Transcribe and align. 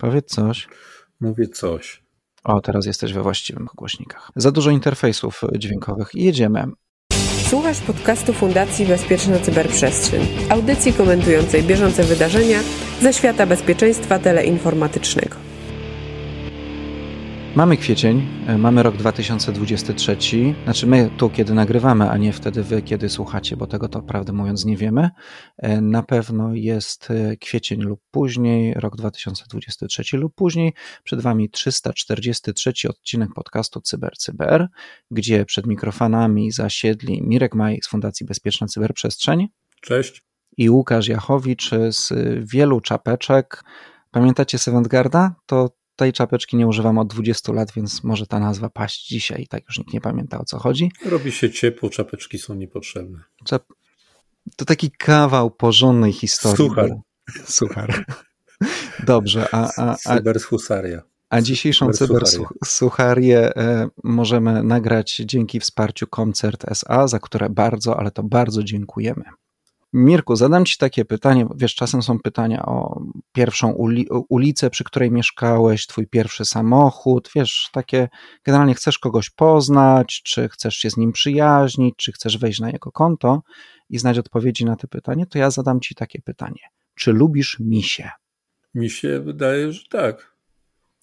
Powiedz 0.00 0.26
coś. 0.26 0.68
Mówię 1.20 1.48
coś. 1.48 2.02
O, 2.44 2.60
teraz 2.60 2.86
jesteś 2.86 3.12
we 3.12 3.22
właściwych 3.22 3.68
głośnikach. 3.76 4.30
Za 4.36 4.50
dużo 4.50 4.70
interfejsów 4.70 5.40
dźwiękowych 5.58 6.14
i 6.14 6.24
jedziemy. 6.24 6.64
Słuchasz 7.48 7.80
podcastu 7.80 8.32
Fundacji 8.32 8.86
Bezpieczna 8.86 9.38
Cyberprzestrzeń, 9.38 10.20
audycji 10.50 10.92
komentującej 10.92 11.62
bieżące 11.62 12.02
wydarzenia 12.02 12.58
ze 13.00 13.12
świata 13.12 13.46
bezpieczeństwa 13.46 14.18
teleinformatycznego. 14.18 15.49
Mamy 17.56 17.76
kwiecień, 17.76 18.28
e, 18.46 18.58
mamy 18.58 18.82
rok 18.82 18.96
2023. 18.96 20.16
Znaczy 20.64 20.86
my 20.86 21.10
tu, 21.16 21.30
kiedy 21.30 21.54
nagrywamy, 21.54 22.10
a 22.10 22.16
nie 22.16 22.32
wtedy 22.32 22.62
wy, 22.62 22.82
kiedy 22.82 23.08
słuchacie, 23.08 23.56
bo 23.56 23.66
tego 23.66 23.88
to 23.88 24.02
prawdę 24.02 24.32
mówiąc 24.32 24.64
nie 24.64 24.76
wiemy. 24.76 25.10
E, 25.56 25.80
na 25.80 26.02
pewno 26.02 26.54
jest 26.54 27.10
e, 27.10 27.36
kwiecień 27.36 27.80
lub 27.80 28.00
później, 28.10 28.74
rok 28.74 28.96
2023 28.96 30.16
lub 30.16 30.34
później. 30.34 30.72
Przed 31.04 31.20
wami 31.20 31.50
343 31.50 32.72
odcinek 32.88 33.30
podcastu 33.34 33.80
CyberCyber, 33.80 34.68
gdzie 35.10 35.44
przed 35.44 35.66
mikrofonami 35.66 36.50
zasiedli 36.50 37.22
Mirek 37.22 37.54
Maj 37.54 37.78
z 37.82 37.88
Fundacji 37.88 38.26
Bezpieczna 38.26 38.66
Cyberprzestrzeń. 38.66 39.48
Cześć. 39.80 40.22
I 40.56 40.70
Łukasz 40.70 41.08
Jachowicz 41.08 41.70
z 41.88 42.12
wielu 42.52 42.80
czapeczek. 42.80 43.64
Pamiętacie 44.10 44.58
Seventgarda? 44.58 45.34
To 45.46 45.79
tej 46.00 46.12
czapeczki 46.12 46.56
nie 46.56 46.66
używam 46.66 46.98
od 46.98 47.08
20 47.08 47.52
lat, 47.52 47.72
więc 47.76 48.04
może 48.04 48.26
ta 48.26 48.38
nazwa 48.38 48.68
paść 48.68 49.08
dzisiaj. 49.08 49.46
Tak 49.46 49.64
już 49.68 49.78
nikt 49.78 49.92
nie 49.92 50.00
pamięta 50.00 50.38
o 50.38 50.44
co 50.44 50.58
chodzi. 50.58 50.92
Robi 51.04 51.32
się 51.32 51.50
ciepło, 51.50 51.90
czapeczki 51.90 52.38
są 52.38 52.54
niepotrzebne. 52.54 53.18
Czap... 53.44 53.64
To 54.56 54.64
taki 54.64 54.90
kawał 54.90 55.50
porządnej 55.50 56.12
historii. 56.12 56.56
Suchar. 56.56 56.90
Suchar. 57.44 58.04
Dobrze, 59.06 59.48
a, 59.52 59.70
a, 59.76 59.96
a, 60.04 60.16
Cyberhusaria. 60.16 61.02
A 61.30 61.40
dzisiejszą 61.40 61.92
cybersucharię 61.92 63.56
e, 63.56 63.88
możemy 64.04 64.62
nagrać 64.62 65.16
dzięki 65.16 65.60
wsparciu 65.60 66.06
Koncert 66.06 66.64
SA, 66.68 67.08
za 67.08 67.18
które 67.18 67.50
bardzo, 67.50 67.98
ale 67.98 68.10
to 68.10 68.22
bardzo 68.22 68.62
dziękujemy. 68.64 69.24
Mirku, 69.92 70.36
zadam 70.36 70.64
Ci 70.64 70.78
takie 70.78 71.04
pytanie, 71.04 71.46
wiesz, 71.56 71.74
czasem 71.74 72.02
są 72.02 72.18
pytania 72.18 72.66
o 72.66 73.02
pierwszą 73.32 73.70
uli 73.70 74.06
ulicę, 74.28 74.70
przy 74.70 74.84
której 74.84 75.10
mieszkałeś, 75.10 75.86
Twój 75.86 76.06
pierwszy 76.06 76.44
samochód, 76.44 77.30
wiesz, 77.34 77.68
takie, 77.72 78.08
generalnie 78.44 78.74
chcesz 78.74 78.98
kogoś 78.98 79.30
poznać, 79.30 80.22
czy 80.24 80.48
chcesz 80.48 80.74
się 80.74 80.90
z 80.90 80.96
nim 80.96 81.12
przyjaźnić, 81.12 81.94
czy 81.96 82.12
chcesz 82.12 82.38
wejść 82.38 82.60
na 82.60 82.70
jego 82.70 82.92
konto 82.92 83.42
i 83.88 83.98
znać 83.98 84.18
odpowiedzi 84.18 84.64
na 84.64 84.76
te 84.76 84.88
pytanie, 84.88 85.26
to 85.26 85.38
ja 85.38 85.50
zadam 85.50 85.80
Ci 85.80 85.94
takie 85.94 86.20
pytanie. 86.22 86.62
Czy 86.94 87.12
lubisz 87.12 87.56
misie? 87.60 88.10
Mi 88.74 88.90
się 88.90 89.20
wydaje, 89.20 89.72
że 89.72 89.80
tak. 89.90 90.36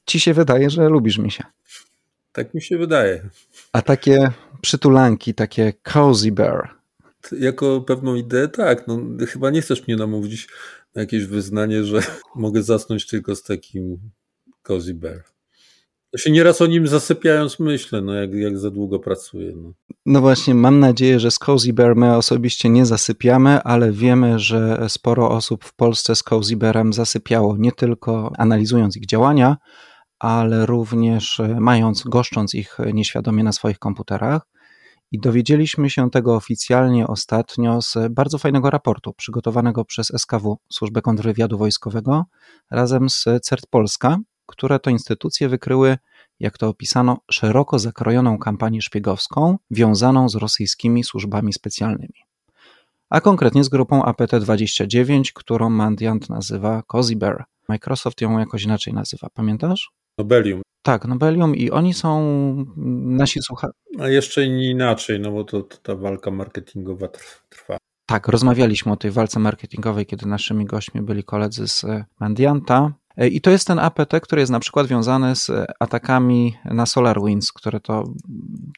Ci 0.05 0.19
się 0.19 0.33
wydaje, 0.33 0.69
że 0.69 0.89
lubisz 0.89 1.17
misie. 1.17 1.43
Tak 2.31 2.53
mi 2.53 2.61
się 2.61 2.77
wydaje. 2.77 3.29
A 3.73 3.81
takie 3.81 4.31
przytulanki, 4.61 5.33
takie 5.33 5.73
cozy 5.83 6.31
bear, 6.31 6.76
jako 7.39 7.81
pewną 7.81 8.15
ideę, 8.15 8.47
tak. 8.47 8.87
No, 8.87 8.99
chyba 9.27 9.49
nie 9.49 9.61
chcesz 9.61 9.87
mnie 9.87 9.97
namówić 9.97 10.47
na 10.95 11.01
jakieś 11.01 11.25
wyznanie, 11.25 11.83
że 11.83 11.99
mogę 12.35 12.63
zasnąć 12.63 13.07
tylko 13.07 13.35
z 13.35 13.43
takim 13.43 13.97
cozy 14.63 14.93
bear. 14.93 15.23
Ja 16.13 16.19
się 16.19 16.31
nieraz 16.31 16.61
o 16.61 16.67
nim 16.67 16.87
zasypiając 16.87 17.59
myślę, 17.59 18.01
no 18.01 18.13
jak, 18.13 18.33
jak 18.33 18.57
za 18.57 18.71
długo 18.71 18.99
pracuję. 18.99 19.53
No. 19.55 19.73
no 20.05 20.21
właśnie, 20.21 20.55
mam 20.55 20.79
nadzieję, 20.79 21.19
że 21.19 21.31
z 21.31 21.39
Cozy 21.39 21.73
Bear 21.73 21.95
my 21.95 22.15
osobiście 22.15 22.69
nie 22.69 22.85
zasypiamy, 22.85 23.63
ale 23.63 23.91
wiemy, 23.91 24.39
że 24.39 24.85
sporo 24.87 25.29
osób 25.29 25.65
w 25.65 25.73
Polsce 25.75 26.15
z 26.15 26.23
Cozy 26.23 26.57
Bearem 26.57 26.93
zasypiało, 26.93 27.57
nie 27.57 27.71
tylko 27.71 28.31
analizując 28.37 28.97
ich 28.97 29.05
działania, 29.05 29.57
ale 30.19 30.65
również 30.65 31.41
mając, 31.59 32.03
goszcząc 32.03 32.55
ich 32.55 32.77
nieświadomie 32.93 33.43
na 33.43 33.51
swoich 33.51 33.79
komputerach. 33.79 34.41
I 35.11 35.19
dowiedzieliśmy 35.19 35.89
się 35.89 36.09
tego 36.09 36.35
oficjalnie 36.35 37.07
ostatnio 37.07 37.81
z 37.81 37.95
bardzo 38.09 38.37
fajnego 38.37 38.69
raportu 38.69 39.13
przygotowanego 39.13 39.85
przez 39.85 40.11
SKW, 40.17 40.57
Służbę 40.69 41.01
Kontrwywiadu 41.01 41.57
Wojskowego, 41.57 42.25
razem 42.71 43.09
z 43.09 43.25
CERT 43.41 43.67
Polska, 43.69 44.17
które 44.45 44.79
to 44.79 44.89
instytucje 44.89 45.49
wykryły, 45.49 45.97
jak 46.39 46.57
to 46.57 46.67
opisano, 46.67 47.17
szeroko 47.31 47.79
zakrojoną 47.79 48.37
kampanię 48.37 48.81
szpiegowską 48.81 49.57
wiązaną 49.71 50.29
z 50.29 50.35
rosyjskimi 50.35 51.03
służbami 51.03 51.53
specjalnymi. 51.53 52.27
A 53.09 53.21
konkretnie 53.21 53.63
z 53.63 53.69
grupą 53.69 54.01
APT-29, 54.01 55.31
którą 55.33 55.69
Mandiant 55.69 56.29
nazywa 56.29 56.83
Cozy 56.87 57.15
Bear. 57.15 57.45
Microsoft 57.69 58.21
ją 58.21 58.39
jakoś 58.39 58.63
inaczej 58.63 58.93
nazywa, 58.93 59.29
pamiętasz? 59.33 59.91
Nobelium. 60.17 60.61
Tak, 60.81 61.05
Nobelium 61.05 61.55
i 61.55 61.71
oni 61.71 61.93
są 61.93 62.65
nasi 63.05 63.41
słuchacze. 63.41 63.73
A 63.99 64.07
jeszcze 64.09 64.45
inaczej, 64.45 65.19
no 65.19 65.31
bo 65.31 65.43
to, 65.43 65.61
to 65.61 65.77
ta 65.77 65.95
walka 65.95 66.31
marketingowa 66.31 67.07
trwa. 67.49 67.77
Tak, 68.05 68.27
rozmawialiśmy 68.27 68.91
o 68.91 68.95
tej 68.95 69.11
walce 69.11 69.39
marketingowej, 69.39 70.05
kiedy 70.05 70.25
naszymi 70.25 70.65
gośćmi 70.65 71.01
byli 71.01 71.23
koledzy 71.23 71.67
z 71.67 71.85
Mandianta. 72.19 72.93
E, 73.17 73.27
I 73.27 73.41
to 73.41 73.51
jest 73.51 73.67
ten 73.67 73.79
APT, 73.79 74.19
który 74.21 74.41
jest 74.41 74.51
na 74.51 74.59
przykład 74.59 74.87
wiązany 74.87 75.35
z 75.35 75.51
atakami 75.79 76.53
na 76.65 76.85
SolarWinds, 76.85 77.51
które 77.51 77.79
to 77.79 78.03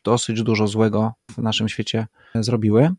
dosyć 0.03 0.43
dużo 0.43 0.67
złego 0.67 1.13
w 1.31 1.37
naszym 1.37 1.69
świecie 1.69 2.07
zrobiły. 2.35 2.89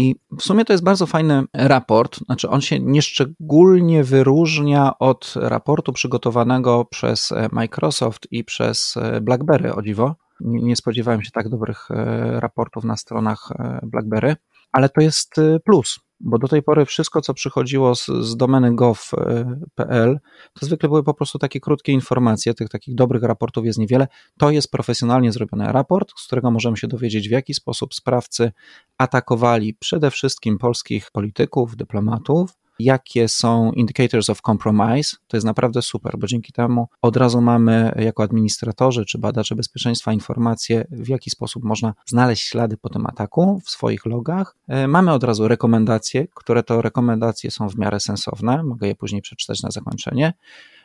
I 0.00 0.16
w 0.38 0.42
sumie 0.42 0.64
to 0.64 0.72
jest 0.72 0.84
bardzo 0.84 1.06
fajny 1.06 1.44
raport. 1.54 2.18
Znaczy, 2.26 2.48
on 2.48 2.60
się 2.60 2.80
nieszczególnie 2.80 4.04
wyróżnia 4.04 4.98
od 4.98 5.34
raportu 5.36 5.92
przygotowanego 5.92 6.84
przez 6.84 7.32
e, 7.32 7.48
Microsoft 7.52 8.26
i 8.30 8.44
przez 8.44 8.96
e, 8.96 9.20
BlackBerry, 9.20 9.74
o 9.74 9.82
dziwo. 9.82 10.16
Nie 10.40 10.76
spodziewałem 10.76 11.22
się 11.22 11.30
tak 11.30 11.48
dobrych 11.48 11.90
e, 11.90 12.40
raportów 12.40 12.84
na 12.84 12.96
stronach 12.96 13.48
BlackBerry, 13.82 14.36
ale 14.72 14.88
to 14.88 15.00
jest 15.00 15.34
plus 15.64 16.00
bo 16.20 16.38
do 16.38 16.48
tej 16.48 16.62
pory 16.62 16.86
wszystko, 16.86 17.20
co 17.20 17.34
przychodziło 17.34 17.94
z, 17.94 18.06
z 18.06 18.36
domeny 18.36 18.74
gov.pl, 18.74 20.20
to 20.60 20.66
zwykle 20.66 20.88
były 20.88 21.02
po 21.02 21.14
prostu 21.14 21.38
takie 21.38 21.60
krótkie 21.60 21.92
informacje, 21.92 22.54
tych 22.54 22.68
takich 22.68 22.94
dobrych 22.94 23.22
raportów 23.22 23.64
jest 23.64 23.78
niewiele. 23.78 24.08
To 24.38 24.50
jest 24.50 24.70
profesjonalnie 24.70 25.32
zrobiony 25.32 25.72
raport, 25.72 26.12
z 26.16 26.26
którego 26.26 26.50
możemy 26.50 26.76
się 26.76 26.88
dowiedzieć, 26.88 27.28
w 27.28 27.32
jaki 27.32 27.54
sposób 27.54 27.94
sprawcy 27.94 28.52
atakowali 28.98 29.74
przede 29.74 30.10
wszystkim 30.10 30.58
polskich 30.58 31.10
polityków, 31.10 31.76
dyplomatów, 31.76 32.59
jakie 32.84 33.28
są 33.28 33.72
indicators 33.72 34.30
of 34.30 34.40
compromise, 34.40 35.16
to 35.26 35.36
jest 35.36 35.46
naprawdę 35.46 35.82
super, 35.82 36.18
bo 36.18 36.26
dzięki 36.26 36.52
temu 36.52 36.88
od 37.02 37.16
razu 37.16 37.40
mamy 37.40 37.92
jako 37.96 38.22
administratorzy 38.22 39.04
czy 39.04 39.18
badacze 39.18 39.54
bezpieczeństwa 39.54 40.12
informacje, 40.12 40.86
w 40.90 41.08
jaki 41.08 41.30
sposób 41.30 41.64
można 41.64 41.94
znaleźć 42.06 42.48
ślady 42.48 42.76
po 42.76 42.88
tym 42.88 43.06
ataku 43.06 43.60
w 43.64 43.70
swoich 43.70 44.06
logach. 44.06 44.56
E, 44.68 44.88
mamy 44.88 45.12
od 45.12 45.24
razu 45.24 45.48
rekomendacje, 45.48 46.26
które 46.34 46.62
to 46.62 46.82
rekomendacje 46.82 47.50
są 47.50 47.68
w 47.68 47.78
miarę 47.78 48.00
sensowne, 48.00 48.62
mogę 48.62 48.86
je 48.86 48.94
później 48.94 49.22
przeczytać 49.22 49.62
na 49.62 49.70
zakończenie. 49.70 50.32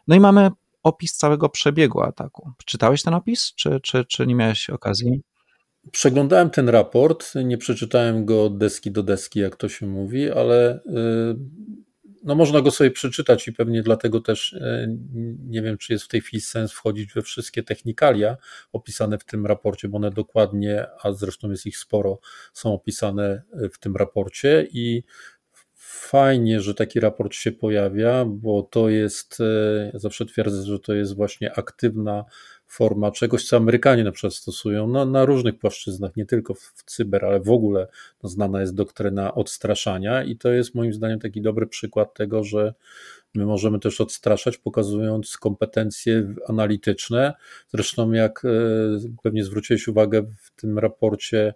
No 0.07 0.15
i 0.15 0.19
mamy 0.19 0.51
opis 0.83 1.17
całego 1.17 1.49
przebiegu 1.49 2.01
ataku. 2.01 2.51
Czytałeś 2.65 3.03
ten 3.03 3.13
opis, 3.13 3.53
czy, 3.55 3.79
czy, 3.83 4.05
czy 4.05 4.27
nie 4.27 4.35
miałeś 4.35 4.69
okazji? 4.69 5.21
Przeglądałem 5.91 6.49
ten 6.49 6.69
raport, 6.69 7.35
nie 7.45 7.57
przeczytałem 7.57 8.25
go 8.25 8.43
od 8.43 8.57
deski 8.57 8.91
do 8.91 9.03
deski, 9.03 9.39
jak 9.39 9.55
to 9.55 9.69
się 9.69 9.87
mówi, 9.87 10.31
ale 10.31 10.75
y, 10.75 10.81
no 12.25 12.35
można 12.35 12.61
go 12.61 12.71
sobie 12.71 12.91
przeczytać 12.91 13.47
i 13.47 13.53
pewnie 13.53 13.83
dlatego 13.83 14.21
też 14.21 14.53
e, 14.53 14.87
nie 15.47 15.61
wiem, 15.61 15.77
czy 15.77 15.93
jest 15.93 16.05
w 16.05 16.07
tej 16.07 16.21
chwili 16.21 16.41
sens 16.41 16.71
wchodzić 16.71 17.13
we 17.13 17.21
wszystkie 17.21 17.63
technikalia 17.63 18.37
opisane 18.71 19.17
w 19.17 19.23
tym 19.23 19.45
raporcie, 19.45 19.87
bo 19.87 19.97
one 19.97 20.11
dokładnie, 20.11 20.85
a 21.03 21.11
zresztą 21.11 21.51
jest 21.51 21.65
ich 21.65 21.77
sporo, 21.77 22.19
są 22.53 22.73
opisane 22.73 23.41
w 23.73 23.79
tym 23.79 23.95
raporcie 23.95 24.67
i 24.71 25.03
fajnie, 25.85 26.61
że 26.61 26.73
taki 26.73 26.99
raport 26.99 27.33
się 27.33 27.51
pojawia, 27.51 28.25
bo 28.27 28.63
to 28.63 28.89
jest, 28.89 29.37
e, 29.41 29.89
ja 29.93 29.99
zawsze 29.99 30.25
twierdzę, 30.25 30.63
że 30.63 30.79
to 30.79 30.93
jest 30.93 31.15
właśnie 31.15 31.53
aktywna 31.53 32.25
forma 32.75 33.11
czegoś, 33.11 33.45
co 33.45 33.57
Amerykanie 33.57 34.03
na 34.03 34.11
przykład 34.11 34.33
stosują 34.33 34.87
no, 34.87 35.05
na 35.05 35.25
różnych 35.25 35.59
płaszczyznach, 35.59 36.15
nie 36.15 36.25
tylko 36.25 36.53
w, 36.53 36.59
w 36.59 36.83
cyber, 36.83 37.25
ale 37.25 37.39
w 37.39 37.49
ogóle 37.49 37.87
no, 38.23 38.29
znana 38.29 38.61
jest 38.61 38.75
doktryna 38.75 39.35
odstraszania 39.35 40.23
i 40.23 40.37
to 40.37 40.51
jest 40.51 40.75
moim 40.75 40.93
zdaniem 40.93 41.19
taki 41.19 41.41
dobry 41.41 41.67
przykład 41.67 42.13
tego, 42.13 42.43
że 42.43 42.73
my 43.35 43.45
możemy 43.45 43.79
też 43.79 44.01
odstraszać, 44.01 44.57
pokazując 44.57 45.37
kompetencje 45.37 46.33
analityczne. 46.47 47.33
Zresztą, 47.67 48.11
jak 48.11 48.45
e, 48.45 48.49
pewnie 49.23 49.43
zwróciłeś 49.43 49.87
uwagę 49.87 50.21
w 50.21 50.61
tym 50.61 50.79
raporcie 50.79 51.53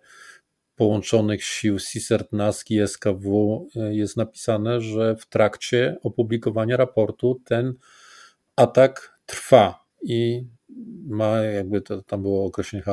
połączonych 0.75 1.43
sił 1.43 1.79
CISERT, 1.79 2.33
NASK 2.33 2.71
i 2.71 2.87
SKW 2.87 3.67
e, 3.75 3.95
jest 3.95 4.17
napisane, 4.17 4.81
że 4.81 5.15
w 5.15 5.25
trakcie 5.25 5.97
opublikowania 6.03 6.77
raportu 6.77 7.41
ten 7.45 7.73
atak 8.55 9.19
trwa 9.25 9.85
i 10.01 10.47
ma 11.07 11.37
jakby 11.37 11.81
to, 11.81 12.01
tam 12.01 12.21
było 12.21 12.45
określenie 12.45 12.83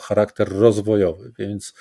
charakter 0.00 0.48
rozwojowy, 0.48 1.32
więc 1.38 1.74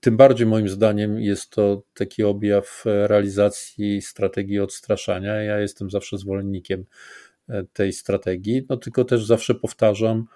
Tym 0.00 0.16
bardziej 0.16 0.46
moim 0.46 0.68
zdaniem 0.68 1.20
jest 1.20 1.50
to 1.50 1.82
taki 1.94 2.22
objaw 2.22 2.82
realizacji 2.84 4.02
strategii 4.02 4.60
odstraszania. 4.60 5.34
Ja 5.34 5.60
jestem 5.60 5.90
zawsze 5.90 6.18
zwolennikiem 6.18 6.84
tej 7.72 7.92
strategii, 7.92 8.66
no 8.68 8.76
tylko 8.76 9.04
też 9.04 9.26
zawsze 9.26 9.54
powtarzam, 9.54 10.26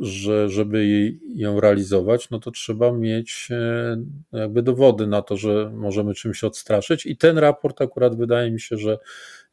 że 0.00 0.48
żeby 0.48 0.86
ją 1.34 1.60
realizować, 1.60 2.30
no 2.30 2.38
to 2.38 2.50
trzeba 2.50 2.92
mieć 2.92 3.48
e, 3.50 3.96
jakby 4.32 4.62
dowody 4.62 5.06
na 5.06 5.22
to, 5.22 5.36
że 5.36 5.70
możemy 5.74 6.14
czymś 6.14 6.44
odstraszyć 6.44 7.06
i 7.06 7.16
ten 7.16 7.38
raport 7.38 7.80
akurat 7.82 8.16
wydaje 8.16 8.50
mi 8.50 8.60
się, 8.60 8.76
że 8.76 8.98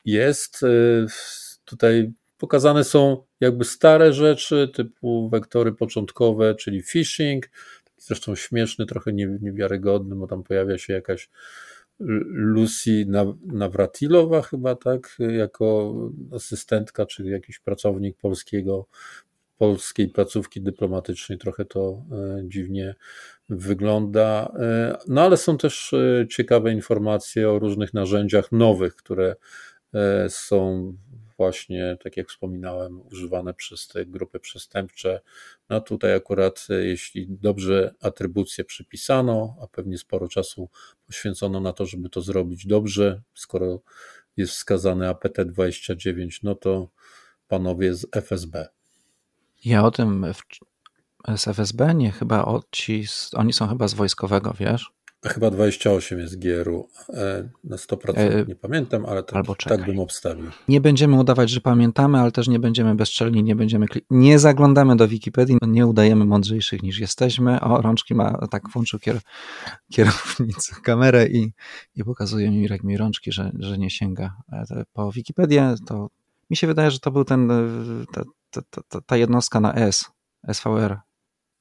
jest. 0.06 0.64
E, 0.64 0.68
tutaj 1.66 2.14
pokazane 2.38 2.84
są 2.84 3.24
jakby 3.40 3.66
stare 3.66 4.14
rzeczy 4.14 4.72
typu 4.74 5.30
wektory 5.30 5.72
początkowe, 5.72 6.56
czyli 6.56 6.84
phishing, 6.84 7.50
zresztą 7.98 8.36
śmieszny, 8.36 8.86
trochę 8.86 9.14
niewiarygodny, 9.14 10.16
bo 10.16 10.28
tam 10.28 10.44
pojawia 10.44 10.78
się 10.78 10.94
jakaś 10.94 11.30
Lucy 12.00 13.06
Nawratilowa 13.46 14.42
chyba, 14.42 14.76
tak, 14.76 15.18
jako 15.20 15.94
asystentka, 16.32 17.06
czy 17.06 17.24
jakiś 17.24 17.60
pracownik 17.60 18.18
polskiego 18.18 18.88
polskiej 19.58 20.10
placówki 20.10 20.62
dyplomatycznej 20.62 21.38
trochę 21.38 21.66
to 21.66 22.02
e, 22.12 22.42
dziwnie 22.48 22.96
wygląda. 23.50 24.52
E, 24.60 24.98
no 25.08 25.22
ale 25.22 25.38
są 25.38 25.58
też 25.58 25.94
e, 25.94 26.28
ciekawe 26.28 26.72
informacje 26.72 27.50
o 27.50 27.60
różnych 27.60 27.94
narzędziach 27.94 28.52
nowych, 28.52 28.96
które 28.96 29.36
są 30.30 30.94
właśnie, 31.38 31.98
tak 32.04 32.18
jak 32.18 32.30
wspominałem, 32.30 33.02
używane 33.08 33.54
przez 33.54 33.88
te 33.88 34.06
grupy 34.06 34.40
przestępcze. 34.40 35.22
No 35.70 35.82
tutaj 35.82 36.16
akurat, 36.16 36.68
jeśli 36.70 37.28
dobrze 37.30 37.96
atrybucje 38.02 38.64
przypisano, 38.64 39.56
a 39.62 39.68
pewnie 39.68 39.98
sporo 39.98 40.28
czasu 40.28 40.70
poświęcono 41.08 41.60
na 41.60 41.74
to, 41.74 41.86
żeby 41.86 42.10
to 42.10 42.22
zrobić 42.22 42.68
dobrze, 42.68 43.22
skoro 43.34 43.82
jest 44.38 44.54
wskazany 44.54 45.10
APT-29, 45.10 46.40
no 46.44 46.56
to 46.56 46.90
panowie 47.48 47.94
z 47.94 48.08
FSB. 48.12 48.68
Ja 49.66 49.86
o 49.86 49.92
tym 49.92 50.34
w, 50.34 50.42
z 51.38 51.48
FSB 51.48 51.94
nie 51.96 52.12
chyba 52.12 52.46
o 52.46 52.64
ci, 52.72 53.06
oni 53.34 53.54
są 53.54 53.68
chyba 53.68 53.88
z 53.88 53.94
wojskowego, 53.94 54.54
wiesz? 54.60 54.95
Chyba 55.25 55.51
28 55.51 56.19
jest 56.19 56.39
GRU. 56.39 56.89
E, 57.10 57.50
na 57.63 57.75
100% 57.75 58.13
e, 58.16 58.45
nie 58.48 58.56
pamiętam, 58.56 59.06
ale 59.06 59.24
tak, 59.24 59.36
albo 59.36 59.56
tak 59.56 59.86
bym 59.86 60.00
obstawił. 60.00 60.51
Nie 60.68 60.81
będziemy 60.81 61.19
udawać, 61.19 61.50
że 61.50 61.62
pamiętamy, 61.62 62.19
ale 62.19 62.31
też 62.31 62.48
nie 62.48 62.60
będziemy 62.60 62.95
bezczelni, 62.95 63.44
nie 63.44 63.56
będziemy 63.56 63.86
nie 64.10 64.39
zaglądamy 64.39 64.95
do 64.95 65.07
Wikipedii, 65.07 65.57
nie 65.62 65.88
udajemy 65.88 66.25
mądrzejszych 66.25 66.83
niż 66.83 67.00
jesteśmy. 67.00 67.62
O, 67.62 67.81
rączki 67.81 68.16
ma, 68.16 68.48
tak 68.48 68.69
włączył 68.69 69.00
kier, 69.00 69.19
kierownicę 69.94 70.75
kamerę 70.83 71.27
i, 71.27 71.54
i 71.95 72.04
pokazuje 72.04 72.51
mi, 72.51 72.63
jak 72.63 72.83
mi 72.83 72.98
rączki, 72.98 73.31
że, 73.31 73.51
że 73.60 73.77
nie 73.77 73.89
sięga 73.89 74.33
e, 74.51 74.83
po 74.94 75.12
Wikipedię, 75.12 75.75
to 75.88 76.10
mi 76.50 76.57
się 76.57 76.68
wydaje, 76.68 76.92
że 76.92 77.00
to 77.00 77.12
był 77.12 77.25
ten, 77.25 77.50
ta, 78.13 78.24
ta, 78.51 78.81
ta, 78.89 79.01
ta 79.01 79.18
jednostka 79.18 79.60
na 79.60 79.74
S, 79.74 80.06
SVR. 80.54 80.98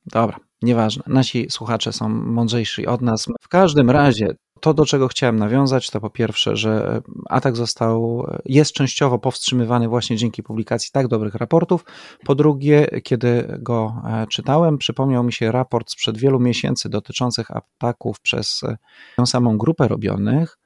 Dobra, 0.06 0.40
nieważne. 0.62 1.02
Nasi 1.06 1.50
słuchacze 1.50 1.93
są 1.93 2.08
mądrzejsi 2.08 2.87
od 2.87 3.02
nas. 3.02 3.26
Każdym 3.55 3.91
razie 3.91 4.35
to, 4.61 4.75
do 4.75 4.87
czego 4.87 5.09
chciałem 5.09 5.37
nawiązać, 5.37 5.91
to 5.91 6.01
po 6.01 6.11
pierwsze, 6.11 6.56
że 6.56 7.03
atak 7.29 7.56
został, 7.56 8.27
jest 8.45 8.73
częściowo 8.73 9.19
powstrzymywany 9.19 9.89
właśnie 9.89 10.17
dzięki 10.17 10.43
publikacji 10.43 10.91
tak 10.93 11.09
dobrych 11.09 11.35
raportów. 11.35 11.85
Po 12.25 12.35
drugie, 12.35 12.87
kiedy 13.05 13.59
go 13.59 14.03
e, 14.06 14.27
czytałem, 14.27 14.79
przypomniał 14.79 15.25
mi 15.25 15.33
się 15.33 15.53
raport 15.53 15.91
sprzed 15.91 16.19
wielu 16.19 16.41
miesięcy 16.41 16.89
dotyczących 16.89 17.47
ataków 17.51 18.21
przez 18.21 18.62
e, 18.62 18.77
tę 19.17 19.27
samą 19.27 19.59
grupę 19.59 19.89
robionych. 19.89 20.59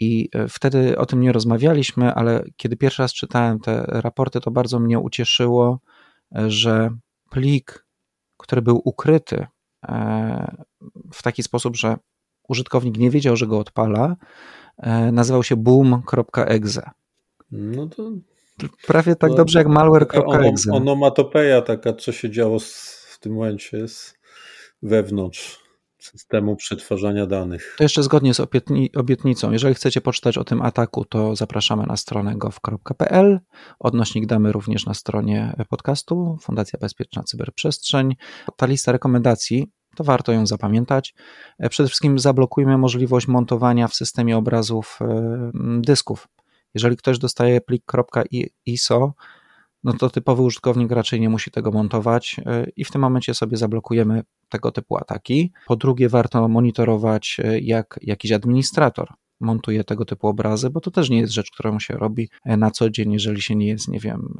I 0.00 0.28
e, 0.34 0.48
wtedy 0.48 0.98
o 0.98 1.06
tym 1.06 1.20
nie 1.20 1.32
rozmawialiśmy, 1.32 2.14
ale 2.14 2.44
kiedy 2.56 2.76
pierwszy 2.76 3.02
raz 3.02 3.12
czytałem 3.12 3.60
te 3.60 3.84
raporty, 3.88 4.40
to 4.40 4.50
bardzo 4.50 4.78
mnie 4.78 4.98
ucieszyło, 4.98 5.78
e, 6.36 6.50
że 6.50 6.90
plik, 7.30 7.86
który 8.36 8.62
był 8.62 8.80
ukryty 8.84 9.46
e, 9.88 10.64
w 11.12 11.22
taki 11.22 11.42
sposób, 11.42 11.76
że 11.76 11.96
użytkownik 12.48 12.98
nie 12.98 13.10
wiedział, 13.10 13.36
że 13.36 13.46
go 13.46 13.58
odpala, 13.58 14.16
nazywał 15.12 15.42
się 15.42 15.56
boom.exe. 15.56 16.90
No 17.50 17.86
to 17.86 18.10
prawie 18.86 19.16
tak 19.16 19.34
dobrze 19.34 19.58
jak 19.58 19.68
malware.exe. 19.68 20.72
Onomatopeja 20.72 21.62
taka, 21.62 21.92
co 21.92 22.12
się 22.12 22.30
działo 22.30 22.58
w 23.10 23.18
tym 23.20 23.34
momencie 23.34 23.78
jest 23.78 24.18
wewnątrz 24.82 25.62
systemu 25.98 26.56
przetwarzania 26.56 27.26
danych. 27.26 27.74
To 27.78 27.84
jeszcze 27.84 28.02
zgodnie 28.02 28.34
z 28.34 28.40
obietnicą. 28.96 29.52
Jeżeli 29.52 29.74
chcecie 29.74 30.00
poczytać 30.00 30.38
o 30.38 30.44
tym 30.44 30.62
ataku, 30.62 31.04
to 31.04 31.36
zapraszamy 31.36 31.86
na 31.86 31.96
stronę 31.96 32.34
gov.pl. 32.36 33.40
Odnośnik 33.78 34.26
damy 34.26 34.52
również 34.52 34.86
na 34.86 34.94
stronie 34.94 35.56
podcastu 35.68 36.38
Fundacja 36.40 36.78
Bezpieczna 36.78 37.22
Cyberprzestrzeń. 37.22 38.16
Ta 38.56 38.66
lista 38.66 38.92
rekomendacji 38.92 39.72
to 39.96 40.04
warto 40.04 40.32
ją 40.32 40.46
zapamiętać. 40.46 41.14
Przede 41.70 41.88
wszystkim 41.88 42.18
zablokujmy 42.18 42.78
możliwość 42.78 43.28
montowania 43.28 43.88
w 43.88 43.94
systemie 43.94 44.36
obrazów 44.36 44.98
e, 45.00 45.50
dysków. 45.80 46.28
Jeżeli 46.74 46.96
ktoś 46.96 47.18
dostaje 47.18 47.60
plik 47.60 47.92
.iso, 48.66 49.14
no 49.84 49.92
to 49.92 50.10
typowy 50.10 50.42
użytkownik 50.42 50.92
raczej 50.92 51.20
nie 51.20 51.28
musi 51.28 51.50
tego 51.50 51.70
montować 51.70 52.36
e, 52.46 52.66
i 52.76 52.84
w 52.84 52.90
tym 52.90 53.00
momencie 53.00 53.34
sobie 53.34 53.56
zablokujemy 53.56 54.22
tego 54.48 54.72
typu 54.72 54.96
ataki. 54.96 55.52
Po 55.66 55.76
drugie, 55.76 56.08
warto 56.08 56.48
monitorować, 56.48 57.36
e, 57.44 57.60
jak 57.60 57.98
jakiś 58.02 58.32
administrator 58.32 59.08
montuje 59.40 59.84
tego 59.84 60.04
typu 60.04 60.28
obrazy, 60.28 60.70
bo 60.70 60.80
to 60.80 60.90
też 60.90 61.10
nie 61.10 61.20
jest 61.20 61.32
rzecz, 61.32 61.50
którą 61.50 61.78
się 61.78 61.94
robi 61.94 62.28
e, 62.44 62.56
na 62.56 62.70
co 62.70 62.90
dzień, 62.90 63.12
jeżeli 63.12 63.42
się 63.42 63.56
nie 63.56 63.66
jest, 63.66 63.88
nie 63.88 64.00
wiem, 64.00 64.34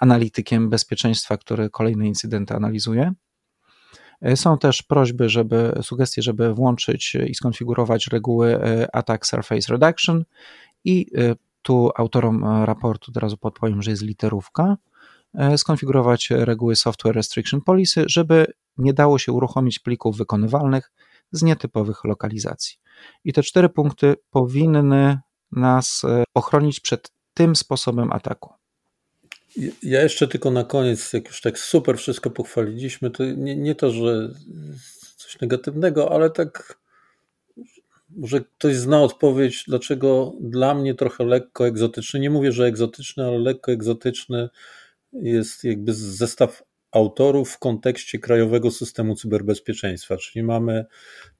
analitykiem 0.00 0.70
bezpieczeństwa, 0.70 1.36
który 1.36 1.70
kolejne 1.70 2.06
incydenty 2.06 2.54
analizuje. 2.54 3.12
Są 4.34 4.58
też 4.58 4.82
prośby, 4.82 5.28
żeby, 5.28 5.78
sugestie, 5.82 6.22
żeby 6.22 6.54
włączyć 6.54 7.14
i 7.28 7.34
skonfigurować 7.34 8.06
reguły 8.06 8.58
Attack 8.92 9.26
Surface 9.26 9.72
Reduction 9.72 10.24
i 10.84 11.06
tu 11.66 11.90
autorom 11.96 12.44
e, 12.44 12.66
raportu 12.66 13.10
od 13.10 13.16
razu 13.16 13.36
podpowiem, 13.36 13.82
że 13.82 13.90
jest 13.90 14.02
literówka, 14.02 14.76
e, 15.34 15.58
skonfigurować 15.58 16.30
reguły 16.30 16.76
Software 16.76 17.14
Restriction 17.14 17.60
Policy, 17.60 18.04
żeby 18.06 18.46
nie 18.78 18.92
dało 18.92 19.18
się 19.18 19.32
uruchomić 19.32 19.78
plików 19.78 20.16
wykonywalnych 20.16 20.92
z 21.32 21.42
nietypowych 21.42 22.04
lokalizacji. 22.04 22.78
I 23.24 23.32
te 23.32 23.42
cztery 23.42 23.68
punkty 23.68 24.14
powinny 24.30 25.20
nas 25.52 26.02
e, 26.04 26.24
ochronić 26.34 26.80
przed 26.80 27.10
tym 27.34 27.56
sposobem 27.56 28.12
ataku. 28.12 28.54
Ja 29.82 30.02
jeszcze 30.02 30.28
tylko 30.28 30.50
na 30.50 30.64
koniec, 30.64 31.12
jak 31.12 31.26
już 31.26 31.40
tak 31.40 31.58
super 31.58 31.98
wszystko 31.98 32.30
pochwaliliśmy, 32.30 33.10
to 33.10 33.24
nie, 33.24 33.56
nie 33.56 33.74
to, 33.74 33.90
że 33.90 34.30
coś 35.16 35.40
negatywnego, 35.40 36.12
ale 36.12 36.30
tak 36.30 36.78
może 38.10 38.40
ktoś 38.40 38.76
zna 38.76 39.02
odpowiedź, 39.02 39.64
dlaczego 39.68 40.32
dla 40.40 40.74
mnie 40.74 40.94
trochę 40.94 41.24
lekko 41.24 41.66
egzotyczny, 41.66 42.20
nie 42.20 42.30
mówię, 42.30 42.52
że 42.52 42.66
egzotyczny, 42.66 43.24
ale 43.24 43.38
lekko 43.38 43.72
egzotyczny 43.72 44.48
jest 45.12 45.64
jakby 45.64 45.94
zestaw 45.94 46.62
autorów 46.90 47.50
w 47.50 47.58
kontekście 47.58 48.18
krajowego 48.18 48.70
systemu 48.70 49.14
cyberbezpieczeństwa, 49.14 50.16
czyli 50.16 50.42
mamy, 50.42 50.84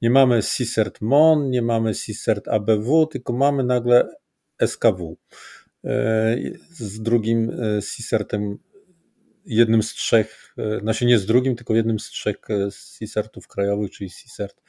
nie 0.02 0.10
mamy 0.10 0.40
CSERT 0.42 1.00
MON, 1.00 1.50
nie 1.50 1.62
mamy 1.62 1.92
CSERT 1.92 2.48
ABW, 2.48 3.06
tylko 3.06 3.32
mamy 3.32 3.64
nagle 3.64 4.08
SKW 4.66 5.16
z 6.70 7.02
drugim 7.02 7.50
e, 7.50 7.80
CSERTem, 7.80 8.58
jednym 9.46 9.82
z 9.82 9.94
trzech, 9.94 10.54
e, 10.58 10.80
znaczy 10.80 11.06
nie 11.06 11.18
z 11.18 11.26
drugim, 11.26 11.56
tylko 11.56 11.74
jednym 11.74 11.98
z 11.98 12.08
trzech 12.08 12.36
CSERTów 12.70 13.48
krajowych, 13.48 13.90
czyli 13.90 14.10
CSERT 14.10 14.62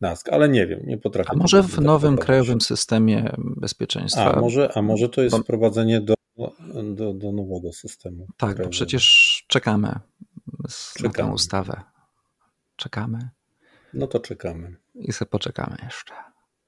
NASK, 0.00 0.28
ale 0.28 0.48
nie 0.48 0.66
wiem, 0.66 0.80
nie 0.84 0.98
potrafię. 0.98 1.30
A 1.32 1.36
może 1.36 1.62
w 1.62 1.80
nowym 1.80 2.18
krajowym 2.18 2.60
systemie 2.60 3.32
bezpieczeństwa? 3.38 4.34
A 4.34 4.40
może, 4.40 4.72
a 4.74 4.82
może 4.82 5.08
to 5.08 5.22
jest 5.22 5.36
bo... 5.36 5.42
wprowadzenie 5.42 6.00
do, 6.00 6.14
do, 6.84 7.14
do 7.14 7.32
nowego 7.32 7.72
systemu. 7.72 8.26
Tak, 8.36 8.62
bo 8.62 8.68
przecież 8.68 9.44
czekamy, 9.48 10.00
czekamy 10.94 11.08
na 11.08 11.10
tę 11.10 11.34
ustawę. 11.34 11.80
Czekamy. 12.76 13.28
No 13.94 14.06
to 14.06 14.20
czekamy. 14.20 14.76
I 14.94 15.12
sobie 15.12 15.28
poczekamy 15.30 15.76
jeszcze. 15.84 16.12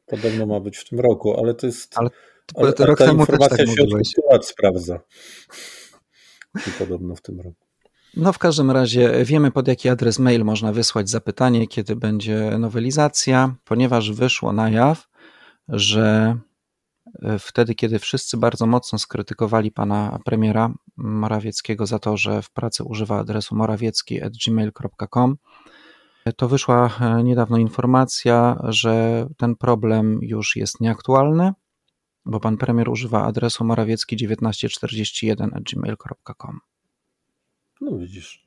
Podobno 0.07 0.47
ma 0.47 0.61
być 0.61 0.79
w 0.79 0.89
tym 0.89 1.01
roku, 1.01 1.41
ale 1.41 1.55
to 1.55 1.67
jest. 1.67 1.99
Ale, 1.99 2.11
ale 2.55 2.73
rok 2.79 2.99
ta 2.99 3.07
temu 3.07 3.21
informacja 3.21 3.57
też 3.57 3.67
tak 3.67 3.77
się 4.07 4.23
od 4.27 4.33
lat 4.33 4.47
sprawdza. 4.47 5.01
I 6.55 6.71
podobno 6.79 7.15
w 7.15 7.23
tym 7.23 7.41
roku. 7.41 7.67
No 8.17 8.33
w 8.33 8.39
każdym 8.39 8.71
razie 8.71 9.25
wiemy 9.25 9.51
pod 9.51 9.69
jaki 9.69 9.89
adres 9.89 10.19
mail 10.19 10.45
można 10.45 10.73
wysłać 10.73 11.11
zapytanie, 11.11 11.69
kiedy 11.69 11.97
będzie 11.97 12.59
nowelizacja, 12.59 13.55
ponieważ 13.65 14.13
wyszło 14.13 14.53
na 14.53 14.71
jaw, 14.71 15.09
że 15.69 16.37
e, 17.23 17.39
wtedy, 17.39 17.75
kiedy 17.75 17.99
wszyscy 17.99 18.37
bardzo 18.37 18.67
mocno 18.67 18.99
skrytykowali 18.99 19.71
pana 19.71 20.19
premiera 20.25 20.75
Morawieckiego 20.97 21.87
za 21.87 21.99
to, 21.99 22.17
że 22.17 22.43
w 22.43 22.51
pracy 22.51 22.85
używa 22.85 23.19
adresu 23.19 23.57
morawiecki.gmail.com, 23.57 25.37
To 26.37 26.49
wyszła 26.49 26.91
niedawno 27.25 27.57
informacja, 27.57 28.57
że 28.69 29.27
ten 29.37 29.57
problem 29.57 30.19
już 30.23 30.57
jest 30.57 30.81
nieaktualny, 30.81 31.53
bo 32.25 32.41
pan 32.41 32.57
premier 32.57 32.89
używa 32.89 33.25
adresu 33.25 33.65
morawiecki1941 33.65 35.49
No 37.81 37.99
widzisz. 37.99 38.47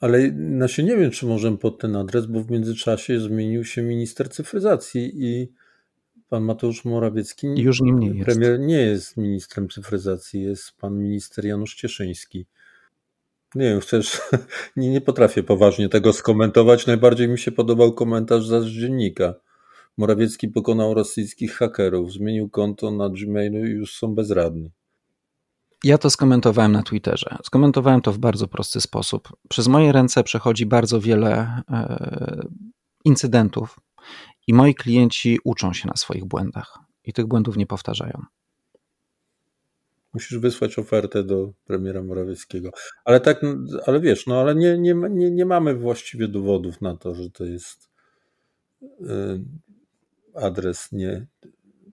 Ale 0.00 0.30
znaczy 0.30 0.84
nie 0.84 0.96
wiem, 0.96 1.10
czy 1.10 1.26
możemy 1.26 1.58
pod 1.58 1.78
ten 1.78 1.96
adres, 1.96 2.26
bo 2.26 2.42
w 2.42 2.50
międzyczasie 2.50 3.20
zmienił 3.20 3.64
się 3.64 3.82
minister 3.82 4.30
cyfryzacji 4.30 5.12
i 5.14 5.52
pan 6.28 6.42
Mateusz 6.42 6.84
Morawiecki 6.84 7.46
już 7.56 7.80
nim 7.80 8.00
nie 8.00 8.24
premier 8.24 8.50
jest. 8.50 8.62
nie 8.62 8.80
jest 8.80 9.16
ministrem 9.16 9.68
cyfryzacji, 9.68 10.42
jest 10.42 10.72
pan 10.76 10.98
minister 10.98 11.44
Janusz 11.44 11.74
Cieszyński. 11.74 12.46
Nie 13.54 13.64
wiem, 13.64 13.80
chcesz, 13.80 14.20
nie, 14.76 14.90
nie 14.90 15.00
potrafię 15.00 15.42
poważnie 15.42 15.88
tego 15.88 16.12
skomentować. 16.12 16.86
Najbardziej 16.86 17.28
mi 17.28 17.38
się 17.38 17.52
podobał 17.52 17.92
komentarz 17.92 18.46
z 18.46 18.66
dziennika. 18.66 19.34
Morawiecki 19.96 20.48
pokonał 20.48 20.94
rosyjskich 20.94 21.52
hakerów, 21.52 22.12
zmienił 22.12 22.48
konto 22.48 22.90
na 22.90 23.08
Gmailu 23.08 23.66
i 23.66 23.70
już 23.70 23.96
są 23.96 24.14
bezradni. 24.14 24.70
Ja 25.84 25.98
to 25.98 26.10
skomentowałem 26.10 26.72
na 26.72 26.82
Twitterze. 26.82 27.36
Skomentowałem 27.44 28.00
to 28.00 28.12
w 28.12 28.18
bardzo 28.18 28.48
prosty 28.48 28.80
sposób. 28.80 29.28
Przez 29.48 29.68
moje 29.68 29.92
ręce 29.92 30.24
przechodzi 30.24 30.66
bardzo 30.66 31.00
wiele 31.00 31.62
e, 31.70 32.46
incydentów 33.04 33.80
i 34.46 34.54
moi 34.54 34.74
klienci 34.74 35.38
uczą 35.44 35.72
się 35.72 35.88
na 35.88 35.96
swoich 35.96 36.24
błędach 36.24 36.78
i 37.04 37.12
tych 37.12 37.26
błędów 37.26 37.56
nie 37.56 37.66
powtarzają. 37.66 38.22
Musisz 40.14 40.38
wysłać 40.38 40.78
ofertę 40.78 41.24
do 41.24 41.52
premiera 41.64 42.02
Morawieckiego. 42.02 42.70
Ale 43.04 43.20
tak, 43.20 43.40
ale 43.86 44.00
wiesz, 44.00 44.26
no 44.26 44.40
ale 44.40 44.54
nie, 44.54 44.78
nie, 44.78 44.94
nie, 44.94 45.30
nie 45.30 45.46
mamy 45.46 45.74
właściwie 45.74 46.28
dowodów 46.28 46.80
na 46.80 46.96
to, 46.96 47.14
że 47.14 47.30
to 47.30 47.44
jest 47.44 47.90
e, 48.82 49.38
adres 50.36 50.92
nie 50.92 51.26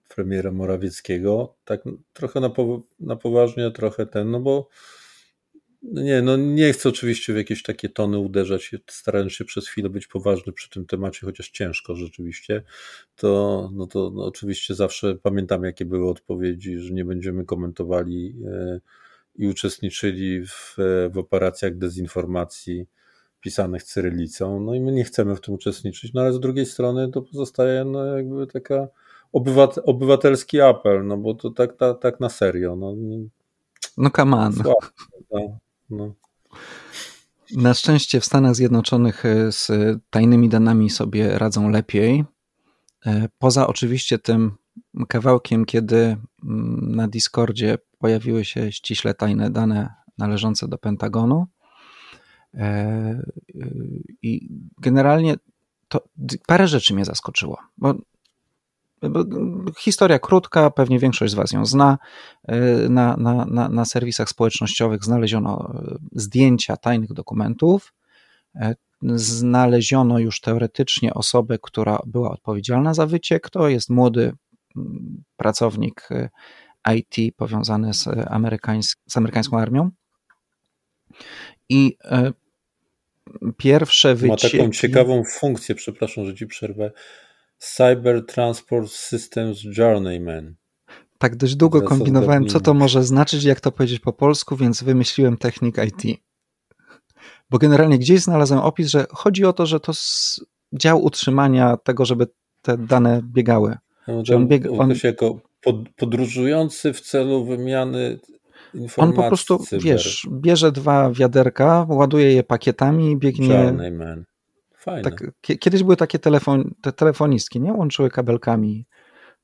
premiera 0.08 0.52
Morawieckiego, 0.52 1.56
tak 1.64 1.82
trochę 2.12 2.40
na, 2.40 2.50
po, 2.50 2.82
na 3.00 3.16
poważnie, 3.16 3.70
trochę 3.70 4.06
ten, 4.06 4.30
no 4.30 4.40
bo 4.40 4.68
no 5.82 6.02
nie, 6.02 6.22
no 6.22 6.36
nie 6.36 6.72
chcę 6.72 6.88
oczywiście 6.88 7.32
w 7.32 7.36
jakieś 7.36 7.62
takie 7.62 7.88
tony 7.88 8.18
uderzać, 8.18 8.74
starając 8.90 9.32
się 9.32 9.44
przez 9.44 9.68
chwilę 9.68 9.90
być 9.90 10.06
poważny 10.06 10.52
przy 10.52 10.70
tym 10.70 10.86
temacie, 10.86 11.26
chociaż 11.26 11.50
ciężko 11.50 11.94
rzeczywiście, 11.94 12.62
to, 13.16 13.70
no 13.74 13.86
to 13.86 14.12
no 14.14 14.24
oczywiście 14.24 14.74
zawsze 14.74 15.14
pamiętam, 15.14 15.64
jakie 15.64 15.84
były 15.84 16.10
odpowiedzi, 16.10 16.78
że 16.78 16.94
nie 16.94 17.04
będziemy 17.04 17.44
komentowali 17.44 18.36
e, 18.46 18.80
i 19.36 19.46
uczestniczyli 19.46 20.46
w, 20.46 20.76
w 21.10 21.18
operacjach 21.18 21.78
dezinformacji 21.78 22.86
pisanych 23.44 23.82
cyrylicą, 23.82 24.60
no 24.60 24.74
i 24.74 24.80
my 24.80 24.92
nie 24.92 25.04
chcemy 25.04 25.36
w 25.36 25.40
tym 25.40 25.54
uczestniczyć, 25.54 26.12
no 26.14 26.20
ale 26.20 26.32
z 26.32 26.40
drugiej 26.40 26.66
strony 26.66 27.10
to 27.10 27.22
pozostaje 27.22 27.84
no 27.84 28.04
jakby 28.04 28.46
taka 28.46 28.88
obywat, 29.32 29.78
obywatelski 29.84 30.60
apel, 30.60 31.06
no 31.06 31.16
bo 31.16 31.34
to 31.34 31.50
tak, 31.50 31.76
tak, 31.76 32.00
tak 32.00 32.20
na 32.20 32.28
serio. 32.28 32.76
No, 32.76 32.94
no 33.96 34.10
come 34.10 34.36
on. 34.36 34.54
no, 35.30 35.58
no. 35.90 36.14
Na 37.56 37.74
szczęście 37.74 38.20
w 38.20 38.24
Stanach 38.24 38.54
Zjednoczonych 38.54 39.24
e, 39.24 39.52
z 39.52 39.70
tajnymi 40.10 40.48
danymi 40.48 40.90
sobie 40.90 41.38
radzą 41.38 41.70
lepiej. 41.70 42.24
E, 43.06 43.28
poza 43.38 43.66
oczywiście 43.66 44.18
tym 44.18 44.52
kawałkiem, 45.08 45.64
kiedy 45.64 45.96
mm, 45.96 46.96
na 46.96 47.08
Discordzie 47.08 47.78
pojawiły 47.98 48.44
się 48.44 48.72
ściśle 48.72 49.14
tajne 49.14 49.50
dane 49.50 49.94
należące 50.18 50.68
do 50.68 50.78
Pentagonu. 50.78 51.46
E, 52.56 53.22
I 54.22 54.48
generalnie 54.78 55.34
to 55.88 56.00
parę 56.46 56.68
rzeczy 56.68 56.94
mnie 56.94 57.04
zaskoczyło, 57.04 57.58
bo 57.78 57.94
Historia 59.78 60.18
krótka, 60.18 60.70
pewnie 60.70 60.98
większość 60.98 61.32
z 61.32 61.34
Was 61.34 61.52
ją 61.52 61.66
zna. 61.66 61.98
Na, 62.88 63.16
na, 63.16 63.44
na, 63.44 63.68
na 63.68 63.84
serwisach 63.84 64.28
społecznościowych 64.28 65.04
znaleziono 65.04 65.74
zdjęcia 66.12 66.76
tajnych 66.76 67.12
dokumentów. 67.12 67.94
Znaleziono 69.14 70.18
już 70.18 70.40
teoretycznie 70.40 71.14
osobę, 71.14 71.58
która 71.62 71.98
była 72.06 72.30
odpowiedzialna 72.30 72.94
za 72.94 73.06
wyciek. 73.06 73.50
To 73.50 73.68
jest 73.68 73.90
młody 73.90 74.32
pracownik 75.36 76.08
IT 76.94 77.36
powiązany 77.36 77.94
z, 77.94 78.08
amerykańsk 78.26 78.98
z 79.06 79.16
amerykańską 79.16 79.58
armią. 79.58 79.90
I 81.68 81.96
pierwsze 83.56 84.14
wycieki... 84.14 84.56
Ma 84.56 84.62
taką 84.62 84.72
ciekawą 84.72 85.22
funkcję, 85.24 85.74
przepraszam, 85.74 86.26
że 86.26 86.34
Ci 86.34 86.46
przerwę 86.46 86.90
Cyber 87.58 88.26
Transport 88.26 88.90
Systems 88.90 89.58
Journeyman. 89.78 90.54
Tak 91.18 91.36
dość 91.36 91.56
długo 91.56 91.82
kombinowałem, 91.82 92.46
co 92.46 92.60
to 92.60 92.74
może 92.74 93.04
znaczyć, 93.04 93.44
jak 93.44 93.60
to 93.60 93.72
powiedzieć 93.72 94.00
po 94.00 94.12
polsku, 94.12 94.56
więc 94.56 94.82
wymyśliłem 94.82 95.36
technik 95.36 95.76
IT. 95.86 96.20
Bo 97.50 97.58
generalnie 97.58 97.98
gdzieś 97.98 98.20
znalazłem 98.20 98.60
opis, 98.60 98.88
że 98.88 99.06
chodzi 99.10 99.44
o 99.44 99.52
to, 99.52 99.66
że 99.66 99.80
to 99.80 99.92
dział 100.72 101.04
utrzymania 101.04 101.76
tego, 101.76 102.04
żeby 102.04 102.26
te 102.62 102.78
dane 102.78 103.20
biegały. 103.22 103.76
No, 104.08 104.22
on 104.36 104.48
biega, 104.48 104.70
on... 104.70 104.94
jako 105.04 105.40
podróżujący 105.96 106.92
w 106.92 107.00
celu 107.00 107.44
wymiany. 107.44 108.18
On 108.96 109.12
po 109.12 109.22
prostu, 109.22 109.58
cyber. 109.58 109.84
wiesz, 109.84 110.28
bierze 110.32 110.72
dwa 110.72 111.10
wiaderka, 111.10 111.86
ładuje 111.88 112.32
je 112.32 112.42
pakietami 112.42 113.10
i 113.10 113.16
biegnie. 113.16 113.48
Tak, 115.02 115.24
kiedyś 115.60 115.82
były 115.82 115.96
takie 115.96 116.18
telefon, 116.18 116.74
te 116.82 116.92
telefonistki, 116.92 117.60
nie? 117.60 117.72
Łączyły 117.72 118.10
kabelkami. 118.10 118.86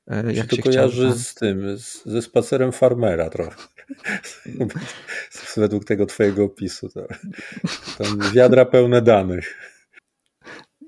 E, 0.06 0.32
jak 0.32 0.50
się, 0.50 0.56
to 0.56 0.62
kojarzy 0.62 1.06
chciał, 1.06 1.18
z 1.18 1.34
tym, 1.34 1.78
z, 1.78 2.04
ze 2.04 2.22
spacerem 2.22 2.72
farmera 2.72 3.30
trochę. 3.30 3.56
Według 5.56 5.84
tego 5.84 6.06
twojego 6.06 6.44
opisu. 6.44 6.88
To, 6.88 7.06
tam 7.98 8.18
wiadra 8.34 8.64
pełne 8.64 9.02
danych. 9.02 9.69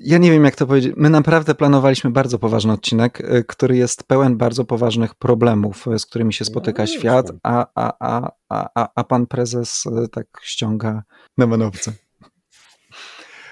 Ja 0.04 0.18
nie 0.18 0.30
wiem, 0.30 0.44
jak 0.44 0.56
to 0.56 0.66
powiedzieć. 0.66 0.94
My 0.96 1.10
naprawdę 1.10 1.54
planowaliśmy 1.54 2.10
bardzo 2.10 2.38
poważny 2.38 2.72
odcinek, 2.72 3.20
e, 3.20 3.44
który 3.44 3.76
jest 3.76 4.04
pełen 4.04 4.36
bardzo 4.36 4.64
poważnych 4.64 5.14
problemów, 5.14 5.88
e, 5.88 5.98
z 5.98 6.06
którymi 6.06 6.32
się 6.32 6.44
spotyka 6.44 6.82
no, 6.82 6.86
świat, 6.86 7.32
a, 7.42 7.66
a, 7.74 7.92
a, 8.00 8.30
a, 8.74 8.88
a 8.94 9.04
pan 9.04 9.26
prezes 9.26 9.84
tak 10.12 10.26
ściąga 10.42 11.02
na 11.38 11.46
manowce. 11.46 11.92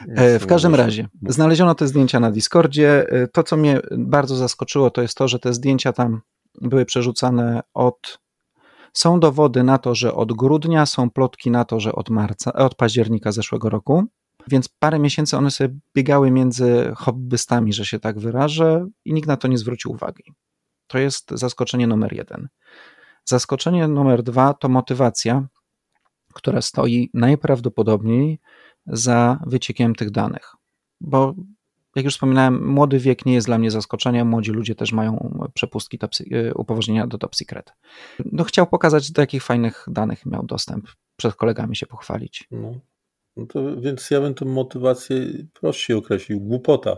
E, 0.09 0.39
w 0.39 0.47
każdym 0.47 0.75
razie, 0.75 1.09
znaleziono 1.29 1.75
te 1.75 1.87
zdjęcia 1.87 2.21
na 2.21 2.31
Discordzie. 2.31 3.09
E, 3.09 3.29
to, 3.29 3.43
co 3.43 3.57
mnie 3.57 3.81
bardzo 3.99 4.37
zaskoczyło, 4.37 4.91
to 4.91 5.03
jest 5.03 5.17
to, 5.17 5.29
że 5.29 5.39
te 5.39 5.55
zdjęcia 5.55 5.93
tam 5.93 6.21
były 6.61 6.85
przerzucane 6.85 7.61
od. 7.75 8.19
Są 8.93 9.21
dowody 9.21 9.63
na 9.63 9.79
to, 9.79 9.95
że 9.95 10.15
od 10.15 10.33
grudnia, 10.33 10.87
są 10.87 11.11
plotki 11.11 11.51
na 11.51 11.65
to, 11.65 11.81
że 11.81 11.93
od 11.93 12.11
marca, 12.11 12.53
od 12.53 12.75
października 12.75 13.33
zeszłego 13.33 13.71
roku. 13.71 14.05
Więc 14.51 14.69
parę 14.69 14.99
miesięcy 14.99 15.37
one 15.37 15.51
sobie 15.51 15.75
biegały 15.95 16.31
między 16.31 16.93
hobbystami, 16.97 17.73
że 17.73 17.85
się 17.85 17.99
tak 17.99 18.19
wyrażę, 18.19 18.87
i 19.05 19.13
nikt 19.13 19.29
na 19.29 19.37
to 19.37 19.49
nie 19.49 19.59
zwrócił 19.59 19.93
uwagi. 19.93 20.25
To 20.87 20.99
jest 20.99 21.31
zaskoczenie 21.31 21.87
numer 21.87 22.13
jeden. 22.13 22.49
Zaskoczenie 23.25 23.89
numer 23.89 24.23
dwa 24.23 24.55
to 24.55 24.69
motywacja, 24.69 25.47
która 26.35 26.63
stoi 26.63 27.11
najprawdopodobniej 27.15 28.41
za 28.87 29.41
wyciekiem 29.47 29.95
tych 29.95 30.11
danych. 30.11 30.53
Bo 31.01 31.35
jak 31.97 32.05
już 32.05 32.15
wspominałem, 32.15 32.69
młody 32.69 32.99
wiek 32.99 33.27
nie 33.27 33.35
jest 33.35 33.47
dla 33.47 33.59
mnie 33.59 33.71
zaskoczeniem. 33.71 34.29
Młodzi 34.29 34.51
ludzie 34.51 34.75
też 34.75 34.93
mają 34.93 35.41
przepustki 35.55 35.99
top, 35.99 36.11
upoważnienia 36.55 37.07
do 37.07 37.19
top 37.19 37.37
secret. 37.37 37.73
No, 38.33 38.45
chciał 38.45 38.67
pokazać, 38.67 39.13
do 39.13 39.23
jakich 39.23 39.43
fajnych 39.43 39.85
danych 39.89 40.27
miał 40.27 40.47
dostęp, 40.47 40.87
przed 41.17 41.35
kolegami 41.35 41.77
się 41.77 41.87
pochwalić. 41.87 42.49
No. 42.51 42.75
No 43.41 43.47
to, 43.47 43.81
więc 43.81 44.11
ja 44.11 44.21
bym 44.21 44.35
tę 44.35 44.45
motywację 44.45 45.17
prościej 45.61 45.97
określił. 45.97 46.41
Głupota. 46.41 46.97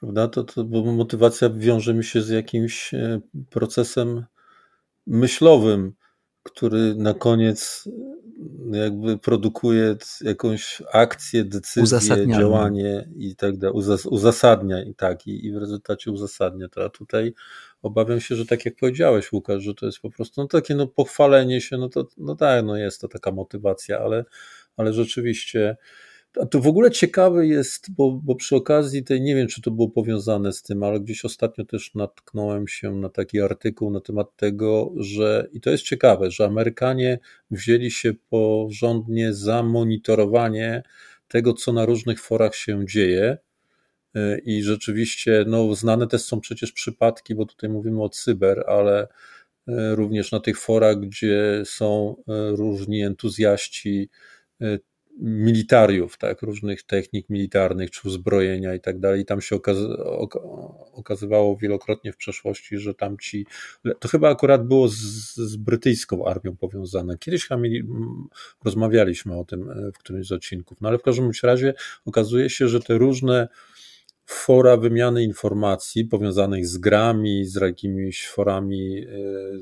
Prawda? 0.00 0.28
To, 0.28 0.44
to, 0.44 0.64
bo 0.64 0.84
motywacja 0.92 1.50
wiąże 1.50 1.94
mi 1.94 2.04
się 2.04 2.22
z 2.22 2.28
jakimś 2.28 2.94
e, 2.94 3.20
procesem 3.50 4.24
myślowym, 5.06 5.92
który 6.42 6.94
na 6.94 7.14
koniec 7.14 7.88
jakby 8.72 9.18
produkuje 9.18 9.96
jakąś 10.20 10.82
akcję, 10.92 11.44
decyzję, 11.44 12.26
działanie 12.26 13.08
i 13.16 13.36
tak 13.36 13.56
dalej, 13.56 13.76
uzasadnia 14.10 14.82
i 14.84 14.94
tak, 14.94 15.26
i, 15.26 15.46
i 15.46 15.52
w 15.52 15.56
rezultacie 15.56 16.10
uzasadnia 16.10 16.68
to. 16.68 16.84
A 16.84 16.88
tutaj 16.88 17.34
obawiam 17.82 18.20
się, 18.20 18.36
że 18.36 18.46
tak 18.46 18.64
jak 18.64 18.76
powiedziałeś, 18.76 19.32
Łukasz, 19.32 19.62
że 19.62 19.74
to 19.74 19.86
jest 19.86 19.98
po 19.98 20.10
prostu 20.10 20.40
no, 20.40 20.48
takie 20.48 20.74
no, 20.74 20.86
pochwalenie 20.86 21.60
się, 21.60 21.76
no 21.78 21.88
to 21.88 22.06
no 22.18 22.36
tak, 22.36 22.64
no 22.64 22.76
jest 22.76 23.00
to 23.00 23.08
taka 23.08 23.32
motywacja, 23.32 23.98
ale, 23.98 24.24
ale 24.78 24.92
rzeczywiście 24.92 25.76
a 26.40 26.46
to 26.46 26.60
w 26.60 26.66
ogóle 26.66 26.90
ciekawe 26.90 27.46
jest, 27.46 27.90
bo, 27.90 28.20
bo 28.24 28.34
przy 28.34 28.56
okazji 28.56 29.04
tej, 29.04 29.20
nie 29.20 29.34
wiem 29.34 29.48
czy 29.48 29.62
to 29.62 29.70
było 29.70 29.88
powiązane 29.88 30.52
z 30.52 30.62
tym, 30.62 30.82
ale 30.82 31.00
gdzieś 31.00 31.24
ostatnio 31.24 31.64
też 31.64 31.94
natknąłem 31.94 32.68
się 32.68 32.94
na 32.94 33.08
taki 33.08 33.40
artykuł 33.40 33.90
na 33.90 34.00
temat 34.00 34.36
tego, 34.36 34.92
że, 34.96 35.48
i 35.52 35.60
to 35.60 35.70
jest 35.70 35.84
ciekawe, 35.84 36.30
że 36.30 36.44
Amerykanie 36.44 37.18
wzięli 37.50 37.90
się 37.90 38.12
porządnie 38.30 39.34
za 39.34 39.62
monitorowanie 39.62 40.82
tego, 41.28 41.52
co 41.52 41.72
na 41.72 41.86
różnych 41.86 42.20
forach 42.20 42.54
się 42.54 42.86
dzieje. 42.86 43.38
I 44.44 44.62
rzeczywiście, 44.62 45.44
no, 45.46 45.74
znane 45.74 46.06
też 46.06 46.22
są 46.22 46.40
przecież 46.40 46.72
przypadki, 46.72 47.34
bo 47.34 47.46
tutaj 47.46 47.70
mówimy 47.70 48.02
o 48.02 48.08
cyber, 48.08 48.64
ale 48.66 49.08
również 49.66 50.32
na 50.32 50.40
tych 50.40 50.60
forach, 50.60 51.00
gdzie 51.00 51.62
są 51.64 52.16
różni 52.56 53.02
entuzjaści 53.02 54.10
militariów, 55.20 56.18
tak, 56.18 56.42
różnych 56.42 56.82
technik 56.82 57.30
militarnych 57.30 57.90
czy 57.90 58.08
uzbrojenia 58.08 58.74
i 58.74 58.80
tak 58.80 58.98
dalej. 58.98 59.24
Tam 59.24 59.40
się 59.40 59.56
okazy 59.56 59.88
okazywało 60.92 61.56
wielokrotnie 61.56 62.12
w 62.12 62.16
przeszłości, 62.16 62.78
że 62.78 62.94
tam 62.94 63.18
ci, 63.18 63.46
to 64.00 64.08
chyba 64.08 64.30
akurat 64.30 64.66
było 64.66 64.88
z, 64.88 64.96
z 65.36 65.56
brytyjską 65.56 66.26
armią 66.26 66.56
powiązane. 66.56 67.18
Kiedyś 67.18 67.46
chyba 67.46 67.60
mieli, 67.60 67.82
rozmawialiśmy 68.64 69.38
o 69.38 69.44
tym 69.44 69.70
e, 69.70 69.92
w 69.92 69.98
którymś 69.98 70.26
z 70.26 70.32
odcinków, 70.32 70.80
no 70.80 70.88
ale 70.88 70.98
w 70.98 71.02
każdym 71.02 71.30
razie 71.42 71.74
okazuje 72.04 72.50
się, 72.50 72.68
że 72.68 72.80
te 72.80 72.98
różne 72.98 73.48
fora 74.26 74.76
wymiany 74.76 75.24
informacji 75.24 76.04
powiązanych 76.04 76.66
z 76.66 76.78
grami, 76.78 77.44
z 77.44 77.54
jakimiś 77.54 78.26
forami 78.26 78.98
e, 78.98 79.06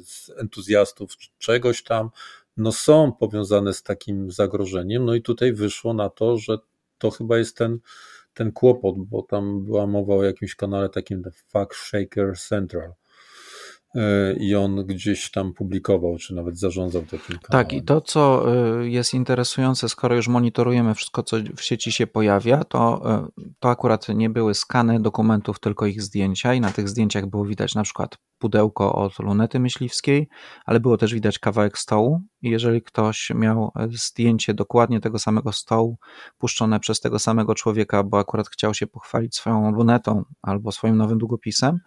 z 0.02 0.30
entuzjastów 0.36 1.12
czegoś 1.38 1.82
tam, 1.82 2.10
no 2.56 2.72
są 2.72 3.12
powiązane 3.12 3.74
z 3.74 3.82
takim 3.82 4.30
zagrożeniem. 4.30 5.04
No 5.04 5.14
i 5.14 5.22
tutaj 5.22 5.52
wyszło 5.52 5.94
na 5.94 6.10
to, 6.10 6.36
że 6.36 6.58
to 6.98 7.10
chyba 7.10 7.38
jest 7.38 7.56
ten, 7.56 7.78
ten 8.34 8.52
kłopot, 8.52 8.94
bo 8.98 9.22
tam 9.22 9.64
była 9.64 9.86
mowa 9.86 10.14
o 10.14 10.24
jakimś 10.24 10.54
kanale 10.54 10.88
takim 10.88 11.22
The 11.22 11.30
Fact 11.30 11.74
Shaker 11.74 12.38
Central. 12.38 12.92
E, 13.96 14.32
I 14.32 14.54
on 14.54 14.86
gdzieś 14.86 15.30
tam 15.30 15.52
publikował, 15.52 16.16
czy 16.18 16.34
nawet 16.34 16.58
zarządzał 16.58 17.02
takim 17.02 17.38
kanałem. 17.38 17.40
Tak, 17.50 17.72
i 17.72 17.82
to, 17.82 18.00
co 18.00 18.46
e, 18.54 18.88
jest 18.88 19.14
interesujące, 19.14 19.88
skoro 19.88 20.16
już 20.16 20.28
monitorujemy 20.28 20.94
wszystko, 20.94 21.22
co 21.22 21.36
w 21.56 21.62
sieci 21.62 21.92
się 21.92 22.06
pojawia, 22.06 22.64
to, 22.64 23.10
e, 23.10 23.26
to 23.58 23.70
akurat 23.70 24.08
nie 24.08 24.30
były 24.30 24.54
skany 24.54 25.00
dokumentów, 25.00 25.60
tylko 25.60 25.86
ich 25.86 26.02
zdjęcia, 26.02 26.54
i 26.54 26.60
na 26.60 26.72
tych 26.72 26.88
zdjęciach 26.88 27.26
było 27.26 27.44
widać 27.44 27.74
na 27.74 27.82
przykład 27.82 28.18
pudełko 28.38 28.94
od 28.94 29.18
lunety 29.18 29.60
myśliwskiej, 29.60 30.28
ale 30.64 30.80
było 30.80 30.96
też 30.96 31.14
widać 31.14 31.38
kawałek 31.38 31.78
stołu 31.78 32.20
i 32.42 32.50
jeżeli 32.50 32.82
ktoś 32.82 33.30
miał 33.34 33.72
zdjęcie 33.90 34.54
dokładnie 34.54 35.00
tego 35.00 35.18
samego 35.18 35.52
stołu 35.52 35.98
puszczone 36.38 36.80
przez 36.80 37.00
tego 37.00 37.18
samego 37.18 37.54
człowieka, 37.54 38.02
bo 38.02 38.18
akurat 38.18 38.48
chciał 38.48 38.74
się 38.74 38.86
pochwalić 38.86 39.34
swoją 39.36 39.70
lunetą 39.70 40.24
albo 40.42 40.72
swoim 40.72 40.96
nowym 40.96 41.18
długopisem, 41.18 41.80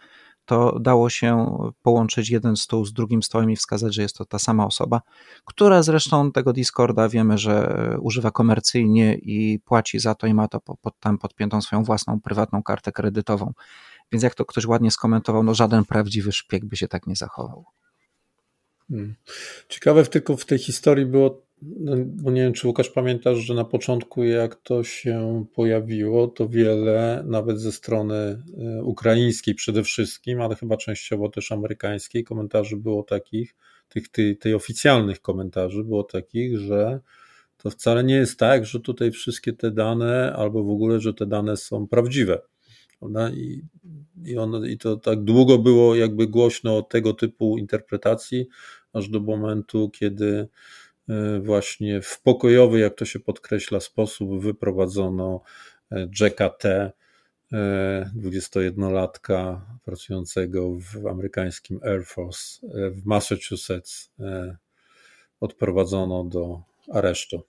to 0.49 0.79
dało 0.79 1.09
się 1.09 1.57
połączyć 1.81 2.29
jeden 2.29 2.55
stół 2.55 2.85
z 2.85 2.93
drugim 2.93 3.23
stołem 3.23 3.51
i 3.51 3.55
wskazać, 3.55 3.95
że 3.95 4.01
jest 4.01 4.15
to 4.15 4.25
ta 4.25 4.39
sama 4.39 4.65
osoba, 4.65 5.01
która 5.45 5.83
zresztą 5.83 6.31
tego 6.31 6.53
Discorda 6.53 7.09
wiemy, 7.09 7.37
że 7.37 7.75
używa 8.01 8.31
komercyjnie 8.31 9.15
i 9.15 9.59
płaci 9.59 9.99
za 9.99 10.15
to 10.15 10.27
i 10.27 10.33
ma 10.33 10.47
to 10.47 10.59
pod, 10.59 10.99
tam 10.99 11.17
podpiętą 11.17 11.61
swoją 11.61 11.83
własną 11.83 12.21
prywatną 12.21 12.63
kartę 12.63 12.91
kredytową. 12.91 13.53
Więc 14.11 14.23
jak 14.23 14.35
to 14.35 14.45
ktoś 14.45 14.65
ładnie 14.65 14.91
skomentował, 14.91 15.43
no 15.43 15.53
żaden 15.55 15.85
prawdziwy 15.85 16.31
szpieg 16.31 16.65
by 16.65 16.77
się 16.77 16.87
tak 16.87 17.07
nie 17.07 17.15
zachował. 17.15 17.65
Hmm. 18.89 19.15
Ciekawe 19.69 20.05
tylko 20.05 20.37
w 20.37 20.45
tej 20.45 20.59
historii 20.59 21.05
było, 21.05 21.41
no, 21.61 22.31
nie 22.31 22.41
wiem, 22.41 22.53
czy 22.53 22.67
Łukasz 22.67 22.89
pamiętasz, 22.89 23.37
że 23.37 23.53
na 23.53 23.65
początku 23.65 24.23
jak 24.23 24.55
to 24.55 24.83
się 24.83 25.45
pojawiło, 25.53 26.27
to 26.27 26.49
wiele, 26.49 27.23
nawet 27.27 27.59
ze 27.59 27.71
strony 27.71 28.15
e, 28.15 28.83
ukraińskiej 28.83 29.55
przede 29.55 29.83
wszystkim, 29.83 30.41
ale 30.41 30.55
chyba 30.55 30.77
częściowo 30.77 31.29
też 31.29 31.51
amerykańskiej, 31.51 32.23
komentarzy 32.23 32.77
było 32.77 33.03
takich, 33.03 33.55
tych, 33.89 34.09
tej, 34.39 34.53
oficjalnych 34.53 35.21
komentarzy 35.21 35.83
było 35.83 36.03
takich, 36.03 36.57
że 36.57 36.99
to 37.57 37.69
wcale 37.69 38.03
nie 38.03 38.15
jest 38.15 38.39
tak, 38.39 38.65
że 38.65 38.79
tutaj 38.79 39.11
wszystkie 39.11 39.53
te 39.53 39.71
dane, 39.71 40.33
albo 40.37 40.63
w 40.63 40.69
ogóle, 40.69 40.99
że 40.99 41.13
te 41.13 41.25
dane 41.25 41.57
są 41.57 41.87
prawdziwe. 41.87 42.41
I, 43.33 43.61
i, 44.25 44.37
on, 44.37 44.65
I 44.65 44.77
to 44.77 44.97
tak 44.97 45.23
długo 45.23 45.57
było 45.57 45.95
jakby 45.95 46.27
głośno 46.27 46.81
tego 46.81 47.13
typu 47.13 47.57
interpretacji, 47.57 48.47
aż 48.93 49.09
do 49.09 49.19
momentu, 49.19 49.89
kiedy 49.89 50.47
właśnie 51.41 52.01
w 52.01 52.21
pokojowy, 52.21 52.79
jak 52.79 52.95
to 52.95 53.05
się 53.05 53.19
podkreśla, 53.19 53.79
sposób 53.79 54.41
wyprowadzono 54.41 55.41
e, 55.91 56.07
Jacka 56.19 56.49
T., 56.49 56.91
21-latka 57.51 59.33
e, 59.33 59.61
pracującego 59.85 60.69
w 60.71 61.07
amerykańskim 61.07 61.79
Air 61.83 62.05
Force 62.05 62.67
w 62.91 63.05
Massachusetts, 63.05 64.11
odprowadzono 65.39 66.23
do 66.23 66.61
aresztu. 66.93 67.41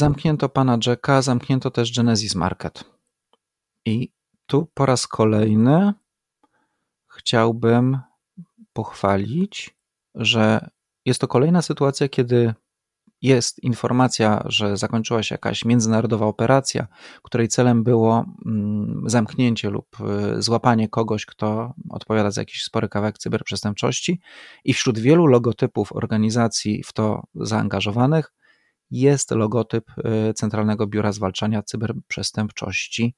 Zamknięto 0.00 0.48
pana 0.48 0.78
Jacka, 0.86 1.22
zamknięto 1.22 1.70
też 1.70 1.96
Genesis 1.96 2.34
Market. 2.34 2.84
I 3.84 4.12
tu 4.46 4.68
po 4.74 4.86
raz 4.86 5.06
kolejny 5.06 5.92
chciałbym 7.08 7.98
pochwalić, 8.72 9.76
że 10.14 10.70
jest 11.04 11.20
to 11.20 11.28
kolejna 11.28 11.62
sytuacja, 11.62 12.08
kiedy 12.08 12.54
jest 13.22 13.62
informacja, 13.62 14.42
że 14.46 14.76
zakończyła 14.76 15.22
się 15.22 15.34
jakaś 15.34 15.64
międzynarodowa 15.64 16.26
operacja, 16.26 16.86
której 17.22 17.48
celem 17.48 17.84
było 17.84 18.24
mm, 18.46 19.02
zamknięcie 19.06 19.70
lub 19.70 19.86
y, 20.38 20.42
złapanie 20.42 20.88
kogoś, 20.88 21.26
kto 21.26 21.74
odpowiada 21.90 22.30
za 22.30 22.40
jakiś 22.40 22.62
spory 22.62 22.88
kawałek 22.88 23.18
cyberprzestępczości, 23.18 24.20
i 24.64 24.72
wśród 24.74 24.98
wielu 24.98 25.26
logotypów 25.26 25.92
organizacji 25.92 26.82
w 26.82 26.92
to 26.92 27.22
zaangażowanych 27.34 28.32
jest 28.90 29.30
logotyp 29.30 29.84
y, 30.30 30.34
Centralnego 30.34 30.86
Biura 30.86 31.12
Zwalczania 31.12 31.62
Cyberprzestępczości. 31.62 33.14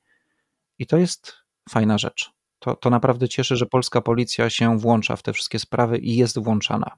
I 0.78 0.86
to 0.86 0.96
jest 0.96 1.32
fajna 1.70 1.98
rzecz. 1.98 2.30
To, 2.58 2.76
to 2.76 2.90
naprawdę 2.90 3.28
cieszy, 3.28 3.56
że 3.56 3.66
polska 3.66 4.00
policja 4.00 4.50
się 4.50 4.78
włącza 4.78 5.16
w 5.16 5.22
te 5.22 5.32
wszystkie 5.32 5.58
sprawy 5.58 5.98
i 5.98 6.16
jest 6.16 6.38
włączana. 6.38 6.90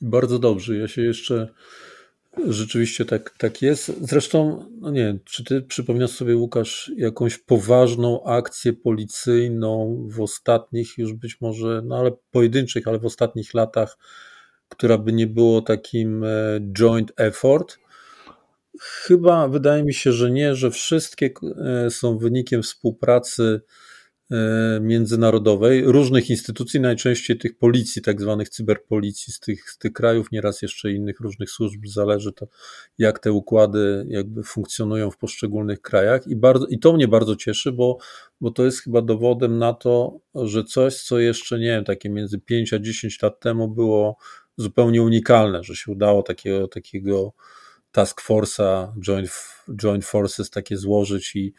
Bardzo 0.00 0.38
dobrze. 0.38 0.76
Ja 0.76 0.88
się 0.88 1.02
jeszcze 1.02 1.54
rzeczywiście 2.48 3.04
tak, 3.04 3.34
tak 3.38 3.62
jest. 3.62 3.92
Zresztą, 4.00 4.66
no 4.80 4.90
nie 4.90 5.18
czy 5.24 5.44
ty 5.44 5.62
przypominasz 5.62 6.10
sobie, 6.10 6.36
Łukasz, 6.36 6.92
jakąś 6.96 7.38
poważną 7.38 8.24
akcję 8.24 8.72
policyjną 8.72 10.02
w 10.10 10.20
ostatnich, 10.20 10.98
już 10.98 11.12
być 11.12 11.40
może, 11.40 11.82
no 11.84 11.98
ale 11.98 12.10
pojedynczych, 12.30 12.88
ale 12.88 12.98
w 12.98 13.04
ostatnich 13.04 13.54
latach, 13.54 13.98
która 14.68 14.98
by 14.98 15.12
nie 15.12 15.26
było 15.26 15.62
takim 15.62 16.24
e, 16.24 16.28
joint 16.72 17.12
effort? 17.16 17.78
Chyba 18.80 19.48
wydaje 19.48 19.82
mi 19.82 19.94
się, 19.94 20.12
że 20.12 20.30
nie, 20.30 20.54
że 20.54 20.70
wszystkie 20.70 21.30
e, 21.86 21.90
są 21.90 22.18
wynikiem 22.18 22.62
współpracy 22.62 23.60
międzynarodowej, 24.80 25.82
różnych 25.84 26.30
instytucji, 26.30 26.80
najczęściej 26.80 27.38
tych 27.38 27.58
policji, 27.58 28.02
tak 28.02 28.20
zwanych 28.20 28.48
cyberpolicji 28.48 29.32
z 29.32 29.40
tych, 29.40 29.70
z 29.70 29.78
tych 29.78 29.92
krajów, 29.92 30.32
nieraz 30.32 30.62
jeszcze 30.62 30.92
innych 30.92 31.20
różnych 31.20 31.50
służb, 31.50 31.86
zależy 31.86 32.32
to, 32.32 32.48
jak 32.98 33.18
te 33.18 33.32
układy 33.32 34.06
jakby 34.08 34.42
funkcjonują 34.42 35.10
w 35.10 35.16
poszczególnych 35.16 35.80
krajach. 35.80 36.26
I, 36.26 36.36
bardzo, 36.36 36.66
i 36.66 36.78
to 36.78 36.92
mnie 36.92 37.08
bardzo 37.08 37.36
cieszy, 37.36 37.72
bo, 37.72 37.98
bo 38.40 38.50
to 38.50 38.64
jest 38.64 38.82
chyba 38.82 39.02
dowodem 39.02 39.58
na 39.58 39.72
to, 39.72 40.20
że 40.34 40.64
coś, 40.64 40.96
co 41.02 41.18
jeszcze, 41.18 41.58
nie 41.58 41.66
wiem, 41.66 41.84
takie 41.84 42.10
między 42.10 42.38
5 42.38 42.72
a 42.72 42.78
10 42.78 43.22
lat 43.22 43.40
temu 43.40 43.68
było 43.68 44.16
zupełnie 44.56 45.02
unikalne, 45.02 45.62
że 45.64 45.76
się 45.76 45.92
udało 45.92 46.22
takiego, 46.22 46.68
takiego 46.68 47.32
task 47.92 48.22
force'a, 48.28 48.92
joint, 49.00 49.30
joint 49.76 50.04
forces 50.04 50.50
takie 50.50 50.76
złożyć 50.76 51.36
i, 51.36 51.54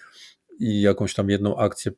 i 0.60 0.82
jakąś 0.82 1.14
tam 1.14 1.30
jedną 1.30 1.58
akcję 1.58 1.92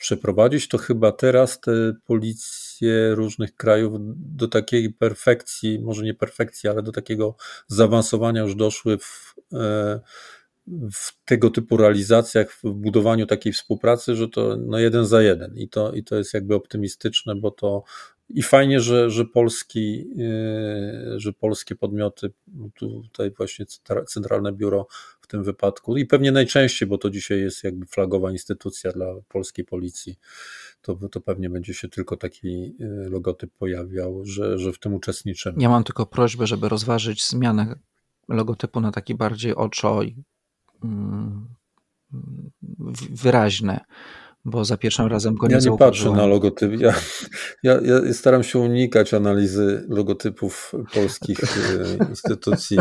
przeprowadzić, 0.00 0.68
to 0.68 0.78
chyba 0.78 1.12
teraz 1.12 1.60
te 1.60 1.72
policje 2.04 3.14
różnych 3.14 3.56
krajów 3.56 3.92
do 4.16 4.48
takiej 4.48 4.92
perfekcji, 4.92 5.80
może 5.80 6.04
nie 6.04 6.14
perfekcji, 6.14 6.68
ale 6.68 6.82
do 6.82 6.92
takiego 6.92 7.36
zaawansowania 7.66 8.42
już 8.42 8.54
doszły 8.54 8.98
w, 8.98 9.34
e, 9.52 10.00
w 10.92 11.24
tego 11.24 11.50
typu 11.50 11.76
realizacjach, 11.76 12.52
w 12.52 12.70
budowaniu 12.72 13.26
takiej 13.26 13.52
współpracy, 13.52 14.16
że 14.16 14.28
to 14.28 14.56
no 14.56 14.78
jeden 14.78 15.06
za 15.06 15.22
jeden. 15.22 15.56
I 15.56 15.68
to, 15.68 15.92
i 15.92 16.04
to 16.04 16.16
jest 16.16 16.34
jakby 16.34 16.54
optymistyczne, 16.54 17.34
bo 17.36 17.50
to 17.50 17.82
i 18.34 18.42
fajnie, 18.42 18.80
że, 18.80 19.10
że, 19.10 19.24
polski, 19.24 20.06
e, 20.18 21.20
że 21.20 21.32
polskie 21.32 21.76
podmioty, 21.76 22.32
tutaj 22.74 23.30
właśnie 23.30 23.66
Centralne 24.06 24.52
Biuro 24.52 24.86
w 25.20 25.26
tym 25.26 25.44
wypadku 25.44 25.96
i 25.96 26.06
pewnie 26.06 26.32
najczęściej, 26.32 26.88
bo 26.88 26.98
to 26.98 27.10
dzisiaj 27.10 27.40
jest 27.40 27.64
jakby 27.64 27.86
flagowa 27.86 28.30
instytucja 28.30 28.92
dla 28.92 29.06
polskiej 29.28 29.64
policji, 29.64 30.18
to, 30.82 30.94
to 30.94 31.20
pewnie 31.20 31.50
będzie 31.50 31.74
się 31.74 31.88
tylko 31.88 32.16
taki 32.16 32.76
e, 32.80 33.08
logotyp 33.08 33.50
pojawiał, 33.58 34.24
że, 34.24 34.58
że 34.58 34.72
w 34.72 34.78
tym 34.78 34.94
uczestniczymy. 34.94 35.62
Ja 35.62 35.68
mam 35.68 35.84
tylko 35.84 36.06
prośbę, 36.06 36.46
żeby 36.46 36.68
rozważyć 36.68 37.28
zmianę 37.28 37.78
logotypu 38.28 38.80
na 38.80 38.92
taki 38.92 39.14
bardziej 39.14 39.54
oczo 39.54 40.02
i 40.02 40.24
mm, 40.84 41.48
wyraźne 43.10 43.84
bo 44.44 44.64
za 44.64 44.76
pierwszym 44.76 45.06
razem 45.06 45.34
go 45.34 45.46
nie 45.46 45.54
Ja 45.54 45.60
nie 45.70 45.78
patrzę 45.78 46.10
na 46.10 46.26
logotyp. 46.26 46.80
Ja, 46.80 46.94
ja, 47.62 47.80
ja, 47.82 48.12
staram 48.12 48.42
się 48.42 48.58
unikać 48.58 49.14
analizy 49.14 49.86
logotypów 49.88 50.72
polskich 50.94 51.38
e, 51.44 52.08
instytucji. 52.08 52.78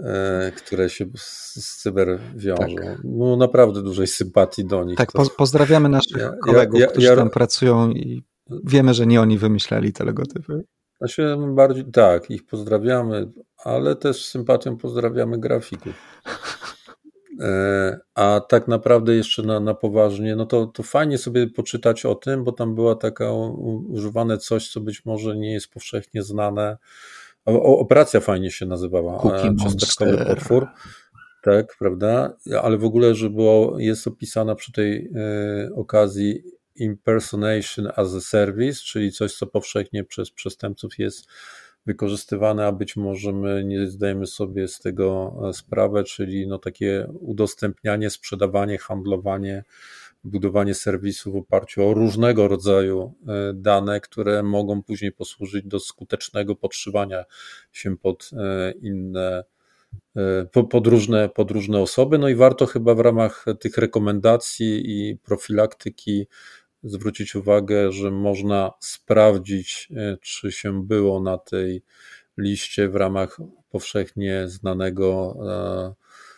e, 0.00 0.52
które 0.56 0.90
się 0.90 1.06
z, 1.16 1.82
cyber 1.82 2.18
wiążą. 2.36 2.76
Tak. 2.76 2.98
No, 3.04 3.36
naprawdę 3.36 3.82
dużej 3.82 4.06
sympatii 4.06 4.64
do 4.64 4.84
nich. 4.84 4.96
Tak, 4.96 5.12
to... 5.12 5.24
pozdrawiamy 5.36 5.88
naszych 5.88 6.22
ja, 6.22 6.32
kolegów, 6.42 6.80
ja, 6.80 6.86
którzy 6.86 7.16
tam 7.16 7.30
pracują 7.30 7.90
i 7.90 8.22
wiemy, 8.64 8.94
że 8.94 9.06
nie 9.06 9.20
oni 9.20 9.38
wymyślali 9.38 9.92
te 9.92 10.04
logotypy. 10.04 10.64
Znaczy, 10.98 11.36
bardziej 11.54 11.84
tak, 11.84 12.30
ich 12.30 12.46
pozdrawiamy, 12.46 13.32
ale 13.64 13.96
też 13.96 14.24
z 14.24 14.30
sympatią 14.30 14.76
pozdrawiamy 14.76 15.38
grafików. 15.38 15.94
E, 17.40 17.98
a 18.14 18.40
tak 18.48 18.68
naprawdę 18.68 19.14
jeszcze 19.14 19.42
na, 19.42 19.60
na 19.60 19.74
poważnie, 19.74 20.36
no 20.36 20.46
to, 20.46 20.66
to 20.66 20.82
fajnie 20.82 21.18
sobie 21.18 21.46
poczytać 21.46 22.06
o 22.06 22.14
tym, 22.14 22.44
bo 22.44 22.52
tam 22.52 22.74
była 22.74 22.94
taka 22.94 23.32
używane 23.88 24.38
coś, 24.38 24.68
co 24.68 24.80
być 24.80 25.04
może 25.04 25.36
nie 25.36 25.52
jest 25.52 25.68
powszechnie 25.68 26.22
znane. 26.22 26.76
O, 27.44 27.78
operacja 27.78 28.20
fajnie 28.20 28.50
się 28.50 28.66
nazywała. 28.66 29.18
Cookie 29.18 29.54
Cząsteczkowy 29.62 30.24
potwór. 30.24 30.66
Tak, 31.42 31.76
prawda? 31.78 32.36
Ale 32.62 32.78
w 32.78 32.84
ogóle, 32.84 33.14
że 33.14 33.30
było, 33.30 33.78
jest 33.78 34.06
opisana 34.06 34.54
przy 34.54 34.72
tej 34.72 35.10
y, 35.66 35.74
okazji 35.74 36.42
impersonation 36.76 37.88
as 37.96 38.14
a 38.14 38.20
service, 38.20 38.80
czyli 38.84 39.12
coś, 39.12 39.34
co 39.34 39.46
powszechnie 39.46 40.04
przez 40.04 40.30
przestępców 40.30 40.98
jest 40.98 41.26
wykorzystywane, 41.86 42.66
a 42.66 42.72
być 42.72 42.96
może 42.96 43.32
my 43.32 43.64
nie 43.64 43.86
zdajemy 43.86 44.26
sobie 44.26 44.68
z 44.68 44.78
tego 44.78 45.36
e, 45.48 45.52
sprawę, 45.52 46.04
czyli 46.04 46.46
no 46.46 46.58
takie 46.58 47.06
udostępnianie, 47.20 48.10
sprzedawanie, 48.10 48.78
handlowanie, 48.78 49.64
budowanie 50.24 50.74
serwisów 50.74 51.34
w 51.34 51.36
oparciu 51.36 51.88
o 51.88 51.94
różnego 51.94 52.48
rodzaju 52.48 53.14
e, 53.28 53.52
dane, 53.54 54.00
które 54.00 54.42
mogą 54.42 54.82
później 54.82 55.12
posłużyć 55.12 55.66
do 55.66 55.80
skutecznego 55.80 56.56
podszywania 56.56 57.24
się 57.72 57.96
pod 57.96 58.30
e, 58.32 58.72
inne 58.72 59.44
pod 60.70 60.86
różne, 60.86 61.28
pod 61.28 61.50
różne 61.50 61.80
osoby. 61.80 62.18
No 62.18 62.28
i 62.28 62.34
warto 62.34 62.66
chyba 62.66 62.94
w 62.94 63.00
ramach 63.00 63.44
tych 63.60 63.78
rekomendacji 63.78 64.82
i 64.86 65.16
profilaktyki 65.16 66.26
zwrócić 66.86 67.34
uwagę, 67.34 67.92
że 67.92 68.10
można 68.10 68.70
sprawdzić, 68.80 69.88
e, 69.96 70.16
czy 70.20 70.52
się 70.52 70.86
było 70.86 71.20
na 71.20 71.38
tej 71.38 71.82
liście 72.38 72.88
w 72.88 72.96
ramach 72.96 73.38
powszechnie 73.70 74.48
znanego 74.48 75.36
e, 75.46 75.94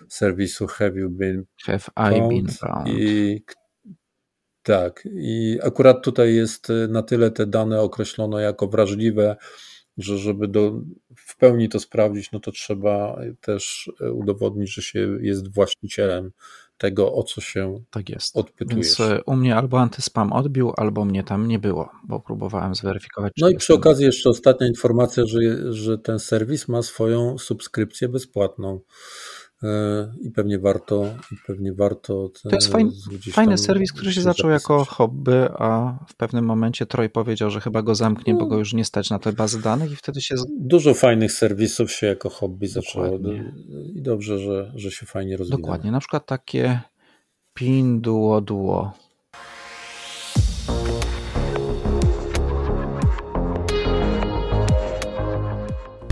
serwisu 0.09 0.67
Have 0.67 0.99
You 1.01 1.11
Been 1.11 1.45
Have 1.65 1.85
I 1.97 2.29
Been 2.29 2.49
Found? 2.49 2.89
I, 2.89 3.43
tak, 4.63 5.09
i 5.13 5.59
akurat 5.63 6.05
tutaj 6.05 6.35
jest 6.35 6.71
e, 6.71 6.89
na 6.89 7.03
tyle 7.03 7.31
te 7.31 7.47
dane 7.47 7.81
określono 7.81 8.39
jako 8.39 8.67
wrażliwe, 8.67 9.37
że 9.99 10.19
żeby 10.19 10.49
do, 10.49 10.81
w 11.17 11.37
pełni 11.37 11.69
to 11.69 11.81
sprawdzić, 11.81 12.33
no 12.33 12.41
to 12.41 12.53
trzeba 12.53 13.21
też 13.41 13.93
udowodnić, 14.13 14.75
że 14.75 14.83
się 14.83 15.19
jest 15.21 15.55
właścicielem 15.55 16.33
tego, 16.79 17.13
o 17.13 17.23
co 17.23 17.41
się 17.41 17.81
tak 17.91 18.09
jest. 18.09 18.37
odpytujesz. 18.37 18.99
Więc 18.99 19.01
e, 19.01 19.23
u 19.27 19.37
mnie 19.37 19.57
albo 19.57 19.81
antyspam 19.81 20.33
odbił, 20.33 20.73
albo 20.77 21.05
mnie 21.05 21.25
tam 21.25 21.49
nie 21.49 21.59
było, 21.59 21.91
bo 22.05 22.21
próbowałem 22.21 22.75
zweryfikować. 22.75 23.33
No 23.41 23.49
i 23.49 23.57
przy 23.57 23.75
okazji 23.75 24.07
jeszcze 24.07 24.31
ostatnia 24.31 24.67
informacja, 24.67 25.25
że, 25.27 25.73
że 25.73 25.99
ten 25.99 26.19
serwis 26.19 26.69
ma 26.69 26.83
swoją 26.83 27.39
subskrypcję 27.39 28.09
bezpłatną. 28.09 28.81
E, 29.63 30.13
i 30.21 30.31
pewnie 30.31 30.59
warto, 30.59 31.05
i 31.33 31.37
pewnie 31.47 31.73
warto. 31.73 32.31
To 32.43 32.55
jest 32.55 32.73
fajny, 32.73 32.91
fajny 33.33 33.59
serwis, 33.59 33.93
który 33.93 34.13
się 34.13 34.21
zaczął 34.21 34.51
jako 34.51 34.85
hobby, 34.85 35.49
a 35.59 35.99
w 36.09 36.15
pewnym 36.15 36.45
momencie 36.45 36.87
Troy 36.87 37.09
powiedział, 37.09 37.51
że 37.51 37.61
chyba 37.61 37.83
go 37.83 37.95
zamknie, 37.95 38.33
no. 38.33 38.41
bo 38.41 38.47
go 38.47 38.59
już 38.59 38.75
nie 38.75 38.85
stać 38.85 39.11
na 39.11 39.19
te 39.19 39.33
bazy 39.33 39.63
danych 39.63 39.93
i 39.93 39.97
wtedy 39.97 40.21
się. 40.21 40.35
Dużo 40.59 40.95
fajnych 40.95 41.33
serwisów 41.33 41.93
się 41.93 42.07
jako 42.07 42.31
hobby 42.31 42.67
zaczęło 42.67 43.19
i 43.95 44.03
dobrze, 44.03 44.39
że, 44.39 44.73
że 44.75 44.91
się 44.91 45.07
fajnie 45.07 45.37
rozwija. 45.37 45.59
Dokładnie, 45.59 45.91
na 45.91 46.01
przykład 46.01 46.27
takie 46.27 46.81
Pinduoduo. 47.55 48.93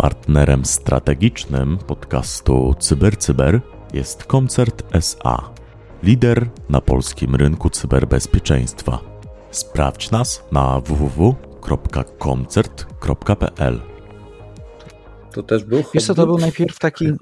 Partnerem 0.07 0.64
strategicznym 0.64 1.79
podcastu 1.79 2.75
CyberCyber 2.79 3.61
jest 3.92 4.25
Koncert 4.25 4.83
SA, 4.92 5.51
lider 6.03 6.51
na 6.69 6.81
polskim 6.81 7.35
rynku 7.35 7.71
cyberbezpieczeństwa. 7.71 8.99
Sprawdź 9.51 10.11
nas 10.11 10.45
na 10.53 10.81
www.koncert.pl. 10.81 13.81
To 15.33 15.42
też 15.42 15.64
był 15.64 15.83
Wiesz 15.95 16.05
co, 16.05 16.14
to 16.14 16.27
był 16.27 16.38
najpierw 16.38 16.79
taki 16.79 17.07
e, 17.07 17.12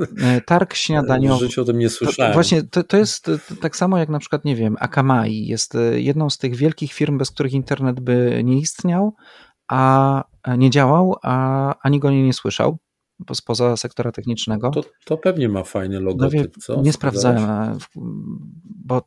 targ 0.40 0.74
śniadaniowy. 0.84 1.46
W 1.46 1.48
życiu 1.48 1.62
o 1.62 1.64
tym 1.64 1.78
nie 1.78 1.90
słyszałem. 1.90 2.32
To, 2.32 2.36
właśnie, 2.36 2.62
to, 2.62 2.82
to 2.82 2.96
jest 2.96 3.30
tak 3.60 3.76
samo 3.76 3.98
jak 3.98 4.08
na 4.08 4.18
przykład, 4.18 4.44
nie 4.44 4.56
wiem, 4.56 4.76
Akamai 4.80 5.46
jest 5.46 5.74
e, 5.74 6.00
jedną 6.00 6.30
z 6.30 6.38
tych 6.38 6.56
wielkich 6.56 6.92
firm, 6.92 7.18
bez 7.18 7.30
których 7.30 7.52
internet 7.52 8.00
by 8.00 8.40
nie 8.44 8.58
istniał, 8.58 9.14
a 9.68 10.24
nie 10.58 10.70
działał, 10.70 11.16
a 11.22 11.74
ani 11.82 12.00
go 12.00 12.10
nie, 12.10 12.22
nie 12.22 12.32
słyszał 12.32 12.78
spoza 13.34 13.76
sektora 13.76 14.12
technicznego. 14.12 14.70
To, 14.70 14.84
to 15.04 15.16
pewnie 15.16 15.48
ma 15.48 15.64
fajny 15.64 16.00
logotyp, 16.00 16.56
no, 16.56 16.62
co? 16.62 16.82
Nie 16.82 16.92
sprawdzałem, 16.92 17.78
bo 18.64 19.02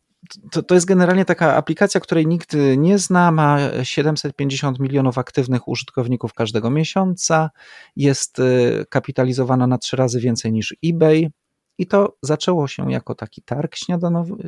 to, 0.51 0.63
to 0.63 0.75
jest 0.75 0.87
generalnie 0.87 1.25
taka 1.25 1.55
aplikacja, 1.55 2.01
której 2.01 2.27
nikt 2.27 2.55
nie 2.77 2.99
zna, 2.99 3.31
ma 3.31 3.57
750 3.83 4.79
milionów 4.79 5.17
aktywnych 5.17 5.67
użytkowników 5.67 6.33
każdego 6.33 6.69
miesiąca, 6.69 7.49
jest 7.95 8.39
y, 8.39 8.85
kapitalizowana 8.89 9.67
na 9.67 9.77
trzy 9.77 9.95
razy 9.95 10.19
więcej 10.19 10.51
niż 10.51 10.75
eBay 10.85 11.31
i 11.77 11.87
to 11.87 12.17
zaczęło 12.21 12.67
się 12.67 12.91
jako 12.91 13.15
taki 13.15 13.41
targ 13.41 13.75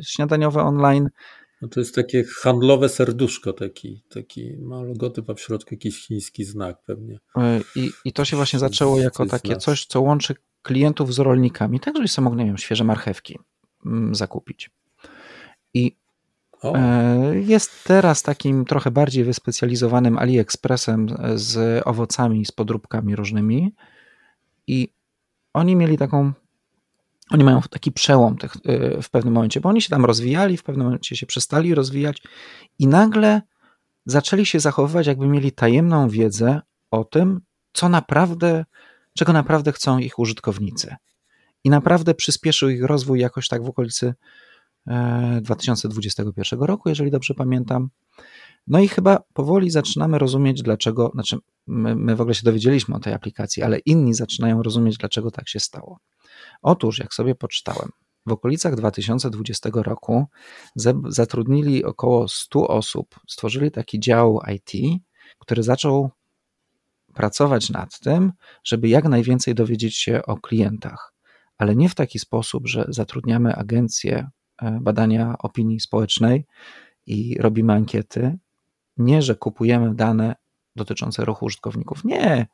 śniadaniowy 0.02 0.60
online, 0.60 1.08
no 1.62 1.68
to 1.68 1.80
jest 1.80 1.94
takie 1.94 2.24
handlowe 2.24 2.88
serduszko, 2.88 3.52
taki, 3.52 4.02
taki 4.08 4.56
ma 4.58 4.82
logotyp, 4.82 5.30
a 5.30 5.34
w 5.34 5.40
środku 5.40 5.74
jakiś 5.74 6.06
chiński 6.06 6.44
znak 6.44 6.82
pewnie. 6.86 7.18
E, 7.36 7.60
I, 7.76 7.90
i 8.04 8.12
to 8.12 8.24
się 8.24 8.36
właśnie 8.36 8.58
zaczęło 8.58 9.00
jako 9.00 9.26
takie 9.26 9.56
coś, 9.56 9.86
co 9.86 10.00
łączy 10.00 10.34
klientów 10.62 11.14
z 11.14 11.18
rolnikami, 11.18 11.80
tak 11.80 11.96
żeby 11.96 12.08
sobie 12.08 12.24
mogli, 12.24 12.38
nie 12.38 12.46
wiem, 12.46 12.58
świeże 12.58 12.84
marchewki 12.84 13.38
mm, 13.86 14.14
zakupić. 14.14 14.70
I 15.74 15.96
o. 16.62 16.74
E, 16.74 17.40
jest 17.40 17.84
teraz 17.84 18.22
takim 18.22 18.64
trochę 18.64 18.90
bardziej 18.90 19.24
wyspecjalizowanym 19.24 20.18
AliExpressem 20.18 21.08
z 21.34 21.82
owocami, 21.86 22.46
z 22.46 22.52
podróbkami 22.52 23.16
różnymi 23.16 23.74
i 24.66 24.88
oni 25.52 25.76
mieli 25.76 25.98
taką 25.98 26.32
oni 27.30 27.44
mają 27.44 27.60
taki 27.70 27.92
przełom 27.92 28.36
tych, 28.36 28.56
y, 28.56 29.02
w 29.02 29.10
pewnym 29.10 29.34
momencie, 29.34 29.60
bo 29.60 29.68
oni 29.68 29.82
się 29.82 29.88
tam 29.88 30.04
rozwijali, 30.04 30.56
w 30.56 30.62
pewnym 30.62 30.86
momencie 30.86 31.16
się 31.16 31.26
przestali 31.26 31.74
rozwijać 31.74 32.22
i 32.78 32.86
nagle 32.86 33.42
zaczęli 34.06 34.46
się 34.46 34.60
zachowywać, 34.60 35.06
jakby 35.06 35.26
mieli 35.26 35.52
tajemną 35.52 36.08
wiedzę 36.08 36.60
o 36.90 37.04
tym, 37.04 37.40
co 37.72 37.88
naprawdę, 37.88 38.64
czego 39.18 39.32
naprawdę 39.32 39.72
chcą 39.72 39.98
ich 39.98 40.18
użytkownicy. 40.18 40.96
I 41.64 41.70
naprawdę 41.70 42.14
przyspieszył 42.14 42.68
ich 42.68 42.84
rozwój 42.84 43.20
jakoś 43.20 43.48
tak 43.48 43.64
w 43.64 43.68
okolicy 43.68 44.14
2021 45.40 46.62
e, 46.62 46.66
roku, 46.66 46.88
jeżeli 46.88 47.10
dobrze 47.10 47.34
pamiętam. 47.34 47.88
No 48.66 48.80
i 48.80 48.88
chyba 48.88 49.18
powoli 49.32 49.70
zaczynamy 49.70 50.18
rozumieć, 50.18 50.62
dlaczego, 50.62 51.10
znaczy 51.14 51.36
my, 51.66 51.96
my 51.96 52.16
w 52.16 52.20
ogóle 52.20 52.34
się 52.34 52.42
dowiedzieliśmy 52.44 52.94
o 52.94 53.00
tej 53.00 53.12
aplikacji, 53.12 53.62
ale 53.62 53.78
inni 53.78 54.14
zaczynają 54.14 54.62
rozumieć, 54.62 54.96
dlaczego 54.96 55.30
tak 55.30 55.48
się 55.48 55.60
stało. 55.60 55.98
Otóż, 56.62 56.98
jak 56.98 57.14
sobie 57.14 57.34
poczytałem, 57.34 57.88
w 58.26 58.32
okolicach 58.32 58.74
2020 58.74 59.70
roku 59.74 60.26
zatrudnili 61.08 61.84
około 61.84 62.28
100 62.28 62.68
osób, 62.68 63.20
stworzyli 63.28 63.70
taki 63.70 64.00
dział 64.00 64.40
IT, 64.54 65.00
który 65.38 65.62
zaczął 65.62 66.10
pracować 67.14 67.70
nad 67.70 68.00
tym, 68.00 68.32
żeby 68.64 68.88
jak 68.88 69.04
najwięcej 69.04 69.54
dowiedzieć 69.54 69.96
się 69.96 70.22
o 70.26 70.36
klientach, 70.36 71.14
ale 71.58 71.76
nie 71.76 71.88
w 71.88 71.94
taki 71.94 72.18
sposób, 72.18 72.68
że 72.68 72.84
zatrudniamy 72.88 73.56
agencję 73.56 74.28
e, 74.62 74.78
badania 74.80 75.34
opinii 75.38 75.80
społecznej 75.80 76.46
i 77.06 77.36
robimy 77.40 77.72
ankiety, 77.72 78.38
nie, 78.96 79.22
że 79.22 79.34
kupujemy 79.34 79.94
dane 79.94 80.34
dotyczące 80.76 81.24
ruchu 81.24 81.44
użytkowników. 81.44 82.04
Nie, 82.04 82.46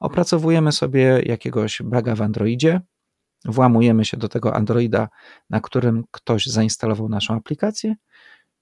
opracowujemy 0.00 0.72
sobie 0.72 1.22
jakiegoś 1.24 1.82
baga 1.84 2.14
w 2.14 2.22
Androidzie, 2.22 2.80
włamujemy 3.44 4.04
się 4.04 4.16
do 4.16 4.28
tego 4.28 4.54
Androida, 4.54 5.08
na 5.50 5.60
którym 5.60 6.04
ktoś 6.10 6.46
zainstalował 6.46 7.08
naszą 7.08 7.34
aplikację, 7.34 7.94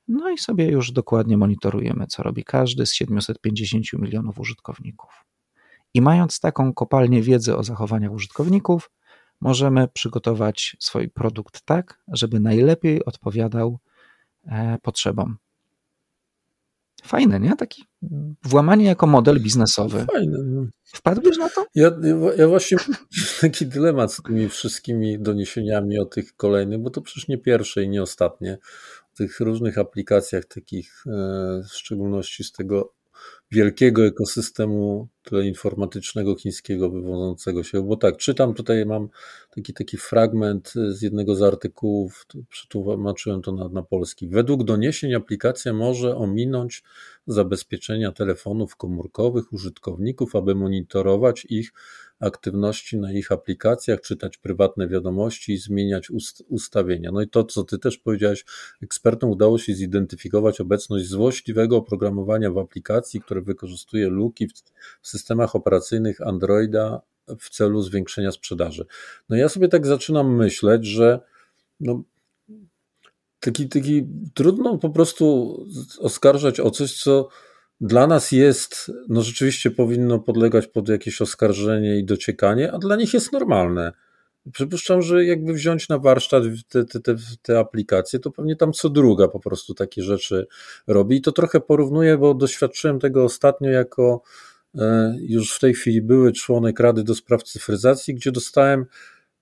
no 0.09 0.31
i 0.31 0.39
sobie 0.39 0.69
już 0.69 0.93
dokładnie 0.93 1.37
monitorujemy, 1.37 2.07
co 2.07 2.23
robi 2.23 2.45
każdy 2.45 2.87
z 2.87 2.93
750 2.95 3.93
milionów 3.93 4.39
użytkowników. 4.39 5.25
I 5.95 6.03
mając 6.03 6.41
taką 6.41 6.75
kopalnię 6.75 7.23
wiedzy 7.23 7.57
o 7.57 7.63
zachowaniach 7.63 8.13
użytkowników, 8.13 8.91
możemy 9.41 9.89
przygotować 9.89 10.77
swój 10.81 11.09
produkt 11.09 11.63
tak, 11.65 12.03
żeby 12.09 12.41
najlepiej 12.41 13.05
odpowiadał 13.05 13.79
e, 14.47 14.79
potrzebom. 14.83 15.37
Fajne, 17.03 17.41
nie? 17.41 17.57
Taki 17.57 17.85
włamanie 18.45 18.85
jako 18.85 19.07
model 19.07 19.41
biznesowy. 19.41 20.07
Fajne. 20.13 20.39
No. 20.45 20.67
Wpadłbyś 20.85 21.39
na 21.39 21.49
to? 21.49 21.67
Ja, 21.75 21.91
ja 22.37 22.49
właśnie 22.49 22.79
mam 22.89 22.97
taki 23.41 23.67
dylemat 23.67 24.13
z 24.13 24.23
tymi 24.23 24.49
wszystkimi 24.49 25.19
doniesieniami 25.19 25.99
o 25.99 26.05
tych 26.05 26.37
kolejnych, 26.37 26.79
bo 26.79 26.91
to 26.91 27.01
przecież 27.01 27.29
nie 27.29 27.39
pierwsze 27.39 27.83
i 27.83 27.89
nie 27.89 28.03
ostatnie. 28.03 28.59
O 29.13 29.17
tych 29.17 29.41
różnych 29.41 29.79
aplikacjach, 29.79 30.45
takich, 30.45 31.05
e, 31.07 31.63
w 31.71 31.73
szczególności 31.73 32.45
z 32.45 32.53
tego 32.53 32.95
wielkiego 33.51 34.07
ekosystemu 34.07 35.09
teleinformatycznego 35.23 36.37
chińskiego 36.37 36.91
wywodzącego 36.91 37.63
się. 37.63 37.83
Bo 37.83 37.97
tak, 37.97 38.17
czytam 38.17 38.55
tutaj, 38.55 38.87
mam 38.87 39.09
taki, 39.55 39.73
taki 39.73 39.97
fragment 39.97 40.73
z 40.89 41.03
jednego 41.03 41.35
z 41.35 41.43
artykułów, 41.43 42.27
przetłumaczyłem 42.49 43.43
to 43.43 43.53
na, 43.53 43.69
na 43.69 43.83
polski. 43.83 44.29
Według 44.29 44.65
doniesień 44.65 45.15
aplikacja 45.15 45.73
może 45.73 46.17
ominąć 46.17 46.83
zabezpieczenia 47.27 48.13
telefonów 48.13 48.77
komórkowych 48.77 49.53
użytkowników, 49.53 50.37
aby 50.37 50.55
monitorować 50.55 51.47
ich 51.49 51.73
aktywności 52.23 52.99
na 52.99 53.13
ich 53.13 53.33
aplikacjach, 53.33 54.01
czytać 54.01 54.37
prywatne 54.37 54.89
wiadomości 54.89 55.53
i 55.53 55.59
zmieniać 55.59 56.11
ust 56.11 56.45
ustawienia. 56.49 57.11
No 57.13 57.23
i 57.23 57.29
to, 57.29 57.45
co 57.45 57.65
ty 57.65 57.79
też 57.79 57.99
powiedziałeś, 57.99 58.45
ekspertom 58.83 59.31
udało 59.31 59.59
się 59.59 59.75
zidentyfikować 59.75 60.61
obecność 60.61 61.07
złośliwego 61.07 61.77
oprogramowania 61.77 62.51
w 62.51 62.59
aplikacji, 62.59 63.21
które 63.21 63.43
wykorzystuje 63.43 64.09
luki 64.09 64.49
w, 64.49 64.53
w 65.03 65.09
systemach 65.09 65.57
operacyjnych 65.57 66.21
Androida 66.21 67.01
w 67.41 67.51
celu 67.51 67.83
zwiększenia 67.83 68.33
sprzedaży. 68.33 68.87
No 69.29 69.37
ja 69.37 69.49
sobie 69.49 69.69
tak 69.69 69.87
zaczynam 69.87 70.37
myśleć, 70.37 70.87
że 70.87 71.21
no, 71.81 72.03
taki, 73.41 73.69
taki 73.69 74.07
trudno 74.35 74.79
po 74.79 74.91
prostu 74.91 75.57
oskarżać 76.01 76.61
o 76.61 76.71
coś, 76.71 77.03
co 77.03 77.29
dla 77.83 78.07
nas 78.07 78.33
jest, 78.33 78.91
no 79.09 79.23
rzeczywiście 79.23 79.71
powinno 79.71 80.19
podlegać 80.19 80.67
pod 80.67 80.89
jakieś 80.89 81.23
oskarżenie 81.23 81.99
i 81.99 82.05
dociekanie, 82.05 82.73
a 82.73 82.79
dla 82.79 82.97
nich 82.97 83.15
jest 83.15 83.33
normalne. 83.33 83.93
Przypuszczam, 84.53 85.03
że 85.03 85.25
jakby 85.25 85.53
wziąć 85.53 85.89
na 85.89 85.99
warsztat 85.99 86.43
te, 86.69 86.85
te, 86.85 87.01
te, 87.01 87.17
te, 87.43 87.59
aplikacje, 87.59 88.19
to 88.19 88.31
pewnie 88.31 88.57
tam 88.57 88.73
co 88.73 88.91
druga 88.91 89.29
po 89.29 89.41
prostu 89.41 89.75
takie 89.75 90.03
rzeczy 90.03 90.47
robi. 90.87 91.17
I 91.17 91.21
to 91.21 91.33
trochę 91.33 91.61
porównuję, 91.61 92.19
bo 92.19 92.35
doświadczyłem 92.35 93.01
tego 93.01 93.25
ostatnio 93.25 93.71
jako 93.71 94.23
e, 94.75 95.17
już 95.21 95.57
w 95.57 95.61
tej 95.61 95.75
chwili 95.75 96.03
były 96.03 96.33
członek 96.33 96.81
Rady 96.81 97.05
do 97.05 97.15
Spraw 97.15 97.43
Cyfryzacji, 97.43 98.15
gdzie 98.15 98.33
dostałem, 98.33 98.87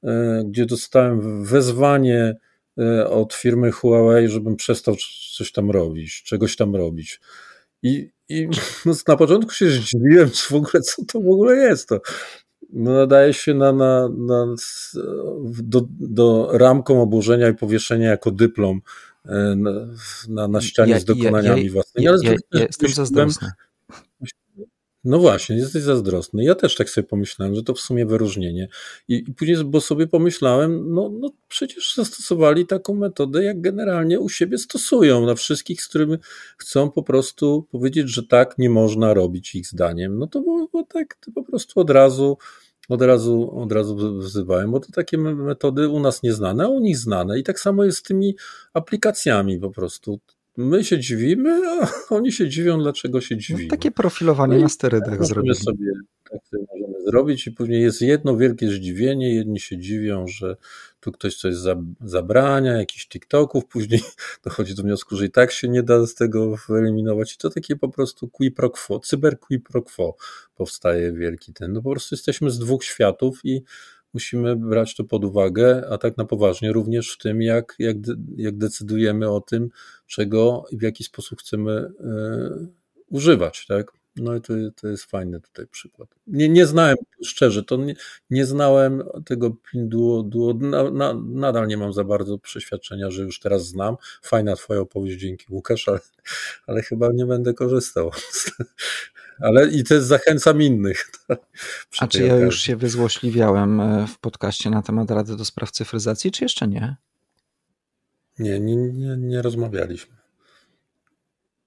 e, 0.04 0.42
gdzie 0.46 0.66
dostałem 0.66 1.44
wezwanie 1.44 2.36
e, 2.78 3.06
od 3.08 3.34
firmy 3.34 3.72
Huawei, 3.72 4.28
żebym 4.28 4.56
przestał 4.56 4.96
coś 5.36 5.52
tam 5.52 5.70
robić, 5.70 6.22
czegoś 6.22 6.56
tam 6.56 6.76
robić. 6.76 7.20
I, 7.82 8.10
i 8.30 8.48
no, 8.86 8.92
na 9.08 9.16
początku 9.16 9.52
się 9.52 9.70
zdziwiłem, 9.70 10.30
czy 10.30 10.48
w 10.48 10.56
ogóle, 10.56 10.82
co 10.82 11.04
to 11.04 11.20
w 11.20 11.28
ogóle 11.28 11.56
jest. 11.56 11.88
To 11.88 12.00
no, 12.72 12.92
nadaje 12.92 13.34
się 13.34 13.54
na, 13.54 13.72
na, 13.72 14.08
na, 14.08 14.54
do, 15.62 15.86
do 15.90 16.48
ramką 16.52 17.02
oburzenia 17.02 17.48
i 17.48 17.54
powieszenia 17.54 18.10
jako 18.10 18.30
dyplom 18.30 18.80
e, 19.26 19.54
na, 19.56 19.70
na, 20.28 20.48
na 20.48 20.60
ścianie 20.60 20.92
ja, 20.92 21.00
z 21.00 21.04
dokonaniami 21.04 21.60
ja, 21.60 21.66
ja, 21.66 21.72
własnymi. 21.72 22.06
Ja, 22.06 22.12
ja, 22.22 22.32
ja 22.52 22.66
jestem 22.66 22.90
zazdrosny. 22.90 23.50
No 25.04 25.18
właśnie, 25.18 25.56
jesteś 25.56 25.82
zazdrosny. 25.82 26.44
Ja 26.44 26.54
też 26.54 26.74
tak 26.76 26.90
sobie 26.90 27.06
pomyślałem, 27.08 27.54
że 27.54 27.62
to 27.62 27.74
w 27.74 27.80
sumie 27.80 28.06
wyróżnienie. 28.06 28.68
I, 29.08 29.14
i 29.28 29.34
później, 29.34 29.64
bo 29.64 29.80
sobie 29.80 30.06
pomyślałem, 30.06 30.94
no, 30.94 31.10
no 31.20 31.30
przecież 31.48 31.94
zastosowali 31.94 32.66
taką 32.66 32.94
metodę, 32.94 33.44
jak 33.44 33.60
generalnie 33.60 34.20
u 34.20 34.28
siebie 34.28 34.58
stosują 34.58 35.26
na 35.26 35.34
wszystkich, 35.34 35.82
z 35.82 35.88
którymi 35.88 36.16
chcą 36.58 36.90
po 36.90 37.02
prostu 37.02 37.66
powiedzieć, 37.70 38.08
że 38.08 38.22
tak 38.22 38.58
nie 38.58 38.70
można 38.70 39.14
robić 39.14 39.54
ich 39.54 39.66
zdaniem. 39.66 40.18
No 40.18 40.26
to 40.26 40.40
było, 40.40 40.68
było 40.68 40.84
tak, 40.84 41.14
to 41.14 41.32
po 41.32 41.42
prostu 41.42 41.80
od 41.80 41.90
razu 41.90 42.38
od 42.88 43.02
razu, 43.02 43.60
od 43.60 43.72
razu 43.72 44.18
wzywałem, 44.18 44.70
bo 44.70 44.80
to 44.80 44.92
takie 44.92 45.18
metody 45.18 45.88
u 45.88 46.00
nas 46.00 46.22
nieznane, 46.22 46.64
a 46.64 46.68
u 46.68 46.80
nich 46.80 46.98
znane. 46.98 47.38
I 47.38 47.42
tak 47.42 47.60
samo 47.60 47.84
jest 47.84 47.98
z 47.98 48.02
tymi 48.02 48.36
aplikacjami 48.72 49.58
po 49.58 49.70
prostu 49.70 50.20
my 50.56 50.84
się 50.84 50.98
dziwimy, 50.98 51.60
a 51.68 51.88
oni 52.16 52.32
się 52.32 52.48
dziwią, 52.48 52.78
dlaczego 52.78 53.20
się 53.20 53.36
dziwimy. 53.36 53.64
No, 53.64 53.70
takie 53.70 53.90
profilowanie 53.90 54.56
no 54.56 54.62
na 54.62 54.68
sterydach 54.68 55.26
zrobimy. 55.26 55.54
sobie 55.54 55.92
tak 56.30 56.40
sobie 56.50 56.64
możemy 56.72 57.04
zrobić 57.04 57.46
i 57.46 57.52
później 57.52 57.82
jest 57.82 58.02
jedno 58.02 58.36
wielkie 58.36 58.70
zdziwienie, 58.70 59.34
jedni 59.34 59.60
się 59.60 59.78
dziwią, 59.78 60.26
że 60.28 60.56
tu 61.00 61.12
ktoś 61.12 61.36
coś 61.36 61.54
zabrania, 62.00 62.72
jakiś 62.72 63.08
TikToków, 63.08 63.66
później 63.66 64.00
dochodzi 64.44 64.74
do 64.74 64.82
wniosku, 64.82 65.16
że 65.16 65.26
i 65.26 65.30
tak 65.30 65.52
się 65.52 65.68
nie 65.68 65.82
da 65.82 66.06
z 66.06 66.14
tego 66.14 66.56
wyeliminować 66.68 67.34
i 67.34 67.38
to 67.38 67.50
takie 67.50 67.76
po 67.76 67.88
prostu 67.88 68.28
qui 68.28 68.50
pro 68.50 68.70
quo, 68.70 69.00
cyber 69.00 69.38
qui 69.40 69.58
pro 69.58 69.82
quo 69.82 70.16
powstaje 70.54 71.12
wielki 71.12 71.52
ten, 71.52 71.72
no 71.72 71.82
po 71.82 71.90
prostu 71.90 72.14
jesteśmy 72.14 72.50
z 72.50 72.58
dwóch 72.58 72.84
światów 72.84 73.40
i 73.44 73.62
musimy 74.14 74.56
brać 74.56 74.96
to 74.96 75.04
pod 75.04 75.24
uwagę, 75.24 75.88
a 75.90 75.98
tak 75.98 76.16
na 76.16 76.24
poważnie 76.24 76.72
również 76.72 77.14
w 77.14 77.18
tym, 77.18 77.42
jak, 77.42 77.74
jak, 77.78 77.96
jak 78.36 78.58
decydujemy 78.58 79.30
o 79.30 79.40
tym, 79.40 79.70
czego 80.06 80.64
i 80.70 80.78
w 80.78 80.82
jaki 80.82 81.04
sposób 81.04 81.40
chcemy 81.40 81.72
y, 81.72 82.68
używać, 83.10 83.66
tak? 83.66 83.92
No 84.16 84.36
i 84.36 84.40
to, 84.40 84.52
to 84.80 84.88
jest 84.88 85.04
fajny 85.04 85.40
tutaj 85.40 85.66
przykład. 85.66 86.08
Nie, 86.26 86.48
nie 86.48 86.66
znałem, 86.66 86.96
szczerze, 87.24 87.62
to 87.62 87.76
nie, 87.76 87.94
nie 88.30 88.46
znałem 88.46 89.02
tego 89.24 89.50
Pinduo, 89.50 90.22
duo, 90.22 90.54
na, 90.54 90.90
na, 90.90 91.14
nadal 91.14 91.66
nie 91.66 91.76
mam 91.76 91.92
za 91.92 92.04
bardzo 92.04 92.38
przeświadczenia, 92.38 93.10
że 93.10 93.22
już 93.22 93.40
teraz 93.40 93.66
znam. 93.66 93.96
Fajna 94.22 94.56
twoja 94.56 94.80
opowieść, 94.80 95.18
dzięki 95.18 95.46
Łukasz, 95.50 95.88
ale, 95.88 96.00
ale 96.66 96.82
chyba 96.82 97.08
nie 97.12 97.26
będę 97.26 97.54
korzystał 97.54 98.10
ale 99.40 99.68
i 99.68 99.84
też 99.84 100.02
zachęcam 100.02 100.62
innych. 100.62 101.10
A 102.00 102.06
czy 102.06 102.22
ja 102.22 102.36
już 102.36 102.60
się 102.60 102.76
wyzłośliwiałem 102.76 103.80
e, 103.80 104.06
w 104.06 104.18
podcaście 104.18 104.70
na 104.70 104.82
temat 104.82 105.10
Rady 105.10 105.36
do 105.36 105.44
Spraw 105.44 105.70
Cyfryzacji, 105.70 106.30
czy 106.30 106.44
jeszcze 106.44 106.68
nie? 106.68 106.96
Nie, 108.38 108.60
nie, 108.60 108.76
nie, 108.76 109.16
nie 109.16 109.42
rozmawialiśmy. 109.42 110.16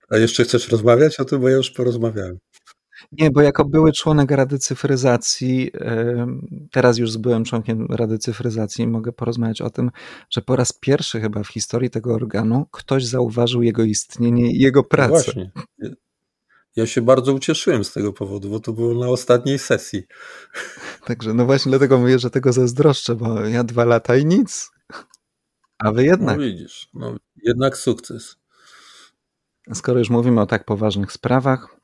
A 0.09 0.17
jeszcze 0.17 0.43
chcesz 0.43 0.69
rozmawiać 0.69 1.19
o 1.19 1.25
tym, 1.25 1.41
bo 1.41 1.49
ja 1.49 1.55
już 1.55 1.71
porozmawiałem. 1.71 2.37
Nie, 3.11 3.31
bo 3.31 3.41
jako 3.41 3.65
były 3.65 3.91
członek 3.91 4.31
Rady 4.31 4.59
Cyfryzacji, 4.59 5.71
teraz 6.71 6.97
już 6.97 7.17
byłem 7.17 7.43
członkiem 7.43 7.87
Rady 7.89 8.17
Cyfryzacji, 8.17 8.87
mogę 8.87 9.11
porozmawiać 9.11 9.61
o 9.61 9.69
tym, 9.69 9.91
że 10.29 10.41
po 10.41 10.55
raz 10.55 10.73
pierwszy 10.73 11.21
chyba 11.21 11.43
w 11.43 11.47
historii 11.47 11.89
tego 11.89 12.13
organu 12.13 12.65
ktoś 12.71 13.05
zauważył 13.05 13.63
jego 13.63 13.83
istnienie 13.83 14.51
i 14.51 14.59
jego 14.59 14.83
pracę. 14.83 15.13
No 15.13 15.13
właśnie. 15.13 15.51
Ja 16.75 16.87
się 16.87 17.01
bardzo 17.01 17.33
ucieszyłem 17.33 17.83
z 17.83 17.93
tego 17.93 18.13
powodu, 18.13 18.49
bo 18.49 18.59
to 18.59 18.73
było 18.73 18.93
na 18.93 19.07
ostatniej 19.07 19.59
sesji. 19.59 20.03
Także 21.05 21.33
no 21.33 21.45
właśnie 21.45 21.69
dlatego 21.69 21.99
mówię, 21.99 22.19
że 22.19 22.29
tego 22.29 22.53
zazdroszczę, 22.53 23.15
bo 23.15 23.39
ja 23.39 23.63
dwa 23.63 23.85
lata 23.85 24.15
i 24.15 24.25
nic. 24.25 24.71
A 25.79 25.91
wy 25.91 26.03
jednak. 26.03 26.37
No 26.37 26.43
widzisz, 26.43 26.89
no, 26.93 27.15
jednak 27.43 27.77
sukces. 27.77 28.35
Skoro 29.73 29.99
już 29.99 30.09
mówimy 30.09 30.41
o 30.41 30.45
tak 30.45 30.65
poważnych 30.65 31.11
sprawach, 31.11 31.79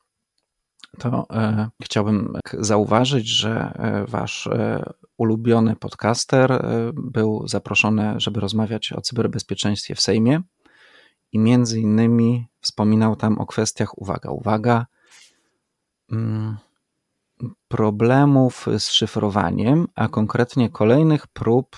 to 0.98 1.26
e, 1.30 1.68
chciałbym 1.82 2.32
zauważyć, 2.58 3.28
że 3.28 3.50
e, 3.50 4.04
wasz 4.06 4.46
e, 4.46 4.92
ulubiony 5.16 5.76
podcaster 5.76 6.52
e, 6.52 6.90
był 6.94 7.48
zaproszony, 7.48 8.14
żeby 8.16 8.40
rozmawiać 8.40 8.92
o 8.92 9.00
cyberbezpieczeństwie 9.00 9.94
w 9.94 10.00
Sejmie 10.00 10.42
i 11.32 11.38
między 11.38 11.80
innymi 11.80 12.46
wspominał 12.60 13.16
tam 13.16 13.38
o 13.38 13.46
kwestiach, 13.46 13.98
uwaga, 13.98 14.30
uwaga, 14.30 14.86
mm, 16.12 16.56
problemów 17.68 18.66
z 18.78 18.90
szyfrowaniem, 18.90 19.88
a 19.94 20.08
konkretnie 20.08 20.70
kolejnych 20.70 21.26
prób 21.26 21.76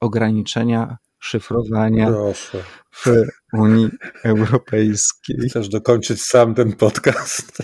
ograniczenia 0.00 0.98
szyfrowania 1.18 2.06
Proszę. 2.06 2.64
w 2.90 3.08
Unii 3.52 3.88
Europejskiej. 4.24 5.36
Chcesz 5.48 5.68
dokończyć 5.68 6.22
sam 6.22 6.54
ten 6.54 6.72
podcast? 6.72 7.62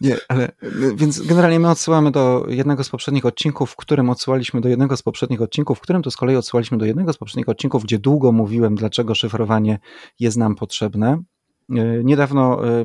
Nie, 0.00 0.16
ale 0.28 0.52
więc 0.94 1.26
generalnie 1.26 1.60
my 1.60 1.70
odsyłamy 1.70 2.10
do 2.10 2.46
jednego 2.48 2.84
z 2.84 2.88
poprzednich 2.88 3.26
odcinków, 3.26 3.70
w 3.70 3.76
którym 3.76 4.10
odsyłaliśmy 4.10 4.60
do 4.60 4.68
jednego 4.68 4.96
z 4.96 5.02
poprzednich 5.02 5.42
odcinków, 5.42 5.78
w 5.78 5.80
którym 5.80 6.02
to 6.02 6.10
z 6.10 6.16
kolei 6.16 6.36
odsyłaliśmy 6.36 6.78
do 6.78 6.84
jednego 6.84 7.12
z 7.12 7.16
poprzednich 7.16 7.48
odcinków, 7.48 7.84
gdzie 7.84 7.98
długo 7.98 8.32
mówiłem, 8.32 8.74
dlaczego 8.74 9.14
szyfrowanie 9.14 9.78
jest 10.20 10.36
nam 10.36 10.54
potrzebne. 10.54 11.22
E, 11.70 12.04
niedawno 12.04 12.68
e, 12.68 12.84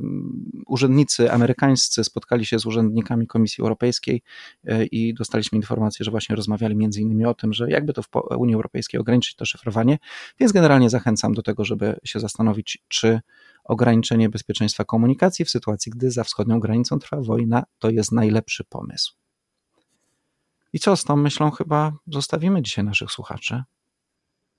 urzędnicy 0.68 1.32
amerykańscy 1.32 2.04
spotkali 2.04 2.46
się 2.46 2.60
z 2.60 2.66
urzędnikami 2.66 3.28
Komisji 3.28 3.62
Europejskiej 3.62 4.22
e, 4.66 4.86
i 4.86 5.14
dostaliśmy 5.14 5.56
informację, 5.56 6.04
że 6.04 6.12
właśnie 6.12 6.36
rozmawiali 6.36 6.76
między 6.76 7.02
innymi 7.02 7.26
o 7.26 7.34
tym, 7.34 7.54
że 7.54 7.72
jakby 7.72 7.94
to 7.94 8.02
w 8.04 8.10
Unii 8.38 8.56
Europejskiej 8.56 9.00
ograniczyć 9.00 9.36
to 9.36 9.46
szyfrowanie, 9.46 9.98
więc 10.40 10.52
generalnie 10.52 10.90
zachęcam 10.90 11.34
do 11.34 11.42
tego, 11.42 11.66
żeby 11.66 11.96
się 12.04 12.20
zastanowić, 12.20 12.84
czy 12.88 13.20
ograniczenie 13.64 14.30
bezpieczeństwa 14.30 14.84
komunikacji 14.84 15.46
w 15.46 15.50
sytuacji, 15.50 15.92
gdy 15.92 16.12
za 16.12 16.24
wschodnią 16.24 16.60
granicą 16.60 17.00
trwa 17.00 17.22
wojna, 17.22 17.64
to 17.80 17.90
jest 17.90 18.12
najlepszy 18.12 18.64
pomysł. 18.64 19.14
I 20.74 20.80
co 20.80 20.96
z 20.96 21.04
tą 21.04 21.16
myślą 21.16 21.52
chyba 21.52 21.92
zostawimy 22.08 22.62
dzisiaj 22.62 22.86
naszych 22.86 23.12
słuchaczy? 23.12 23.64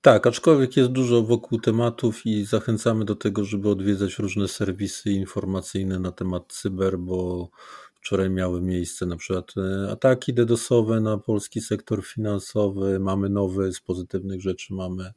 Tak, 0.02 0.26
aczkolwiek 0.26 0.76
jest 0.76 0.90
dużo 0.90 1.22
wokół 1.22 1.60
tematów 1.60 2.26
i 2.26 2.44
zachęcamy 2.44 3.04
do 3.04 3.14
tego, 3.14 3.44
żeby 3.44 3.68
odwiedzać 3.68 4.18
różne 4.18 4.48
serwisy 4.48 5.10
informacyjne 5.10 5.98
na 5.98 6.12
temat 6.12 6.52
cyber, 6.52 6.98
bo 6.98 7.48
wczoraj 7.94 8.30
miały 8.30 8.62
miejsce 8.62 9.06
na 9.06 9.16
przykład 9.16 9.52
e, 9.56 9.90
ataki 9.90 10.34
DDoSowe 10.34 11.00
na 11.00 11.18
polski 11.18 11.60
sektor 11.60 12.04
finansowy, 12.04 13.00
mamy 13.00 13.28
nowe 13.28 13.72
z 13.72 13.80
pozytywnych 13.80 14.40
rzeczy, 14.40 14.74
mamy 14.74 15.12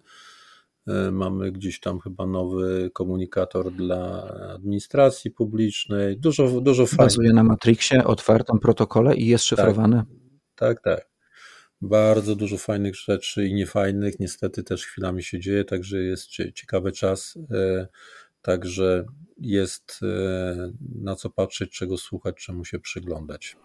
e, 0.88 1.12
Mamy 1.12 1.52
gdzieś 1.52 1.80
tam 1.80 2.00
chyba 2.00 2.26
nowy 2.26 2.91
komunikator 2.93 3.72
dla 3.72 4.24
administracji 4.54 5.32
publicznej. 5.32 6.17
Dużo, 6.17 6.62
dużo 6.62 6.86
fajnych. 6.86 6.98
Bazuje 6.98 7.34
na 7.34 7.43
Matrixie, 7.43 8.04
otwartym 8.04 8.60
protokole 8.60 9.15
i 9.15 9.28
jest 9.28 9.46
szyfrowany. 9.46 10.04
Tak, 10.56 10.82
tak. 10.82 10.98
tak. 10.98 11.12
Bardzo 11.84 12.36
dużo 12.36 12.58
fajnych 12.58 12.96
rzeczy 12.96 13.48
i 13.48 13.54
niefajnych. 13.54 14.19
Niestety 14.19 14.63
też 14.63 14.86
chwilami 14.86 15.24
się 15.24 15.39
dzieje, 15.39 15.65
także 15.65 15.98
jest 15.98 16.28
ciekawy 16.54 16.91
czas. 16.91 17.38
E, 17.52 17.88
także 18.41 19.06
jest 19.38 20.00
e, 20.04 20.72
na 20.96 21.15
co 21.15 21.30
patrzeć, 21.30 21.72
czego 21.72 21.98
słuchać, 21.98 22.36
czemu 22.36 22.65
się 22.65 22.80
przyglądać. 22.80 23.58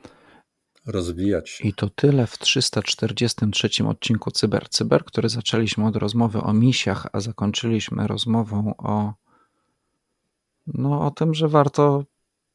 Rozwijać. 0.87 1.61
I 1.65 1.75
to 1.75 1.91
tyle 1.91 2.27
w 2.27 2.39
343 2.39 3.69
odcinku 3.89 4.31
Cyber 4.31 4.69
Cyber, 4.69 5.05
który 5.05 5.29
zaczęliśmy 5.29 5.87
od 5.87 5.97
rozmowy 5.97 6.41
o 6.41 6.53
misiach, 6.53 7.07
a 7.13 7.21
zakończyliśmy 7.21 8.07
rozmową 8.07 8.75
o 8.79 9.15
no 10.67 11.07
o 11.07 11.11
tym, 11.11 11.35
że 11.35 11.49
warto 11.49 12.05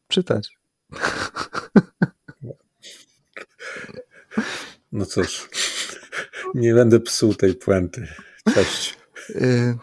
czytać. 0.08 0.58
No 4.94 5.06
cóż, 5.06 5.50
nie 6.56 6.74
będę 6.74 7.00
psuł 7.00 7.34
tej 7.34 7.56
puenty. 7.56 8.08
Cześć. 8.54 8.98
Y, 9.30 9.78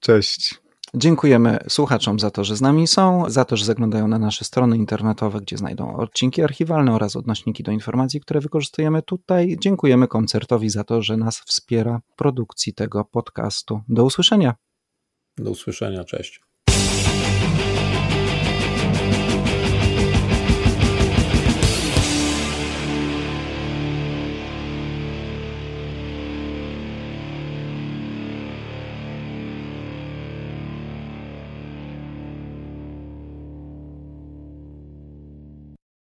cześć. 0.00 0.54
Dziękujemy 0.94 1.58
słuchaczom 1.68 2.18
za 2.18 2.30
to, 2.30 2.44
że 2.44 2.56
z 2.56 2.60
nami 2.60 2.86
są, 2.86 3.30
za 3.30 3.44
to, 3.44 3.56
że 3.56 3.64
zaglądają 3.64 4.08
na 4.08 4.18
nasze 4.18 4.44
strony 4.44 4.76
internetowe, 4.76 5.40
gdzie 5.40 5.56
znajdą 5.56 5.96
odcinki 5.96 6.42
archiwalne 6.42 6.92
oraz 6.92 7.16
odnośniki 7.16 7.62
do 7.62 7.72
informacji, 7.72 8.20
które 8.20 8.40
wykorzystujemy 8.40 9.02
tutaj. 9.02 9.56
Dziękujemy 9.60 10.08
koncertowi 10.08 10.70
za 10.70 10.84
to, 10.84 11.02
że 11.02 11.16
nas 11.16 11.40
wspiera 11.40 12.00
w 12.12 12.16
produkcji 12.16 12.74
tego 12.74 13.04
podcastu. 13.04 13.80
Do 13.88 14.04
usłyszenia. 14.04 14.54
Do 15.36 15.50
usłyszenia, 15.50 16.04
cześć. 16.04 16.45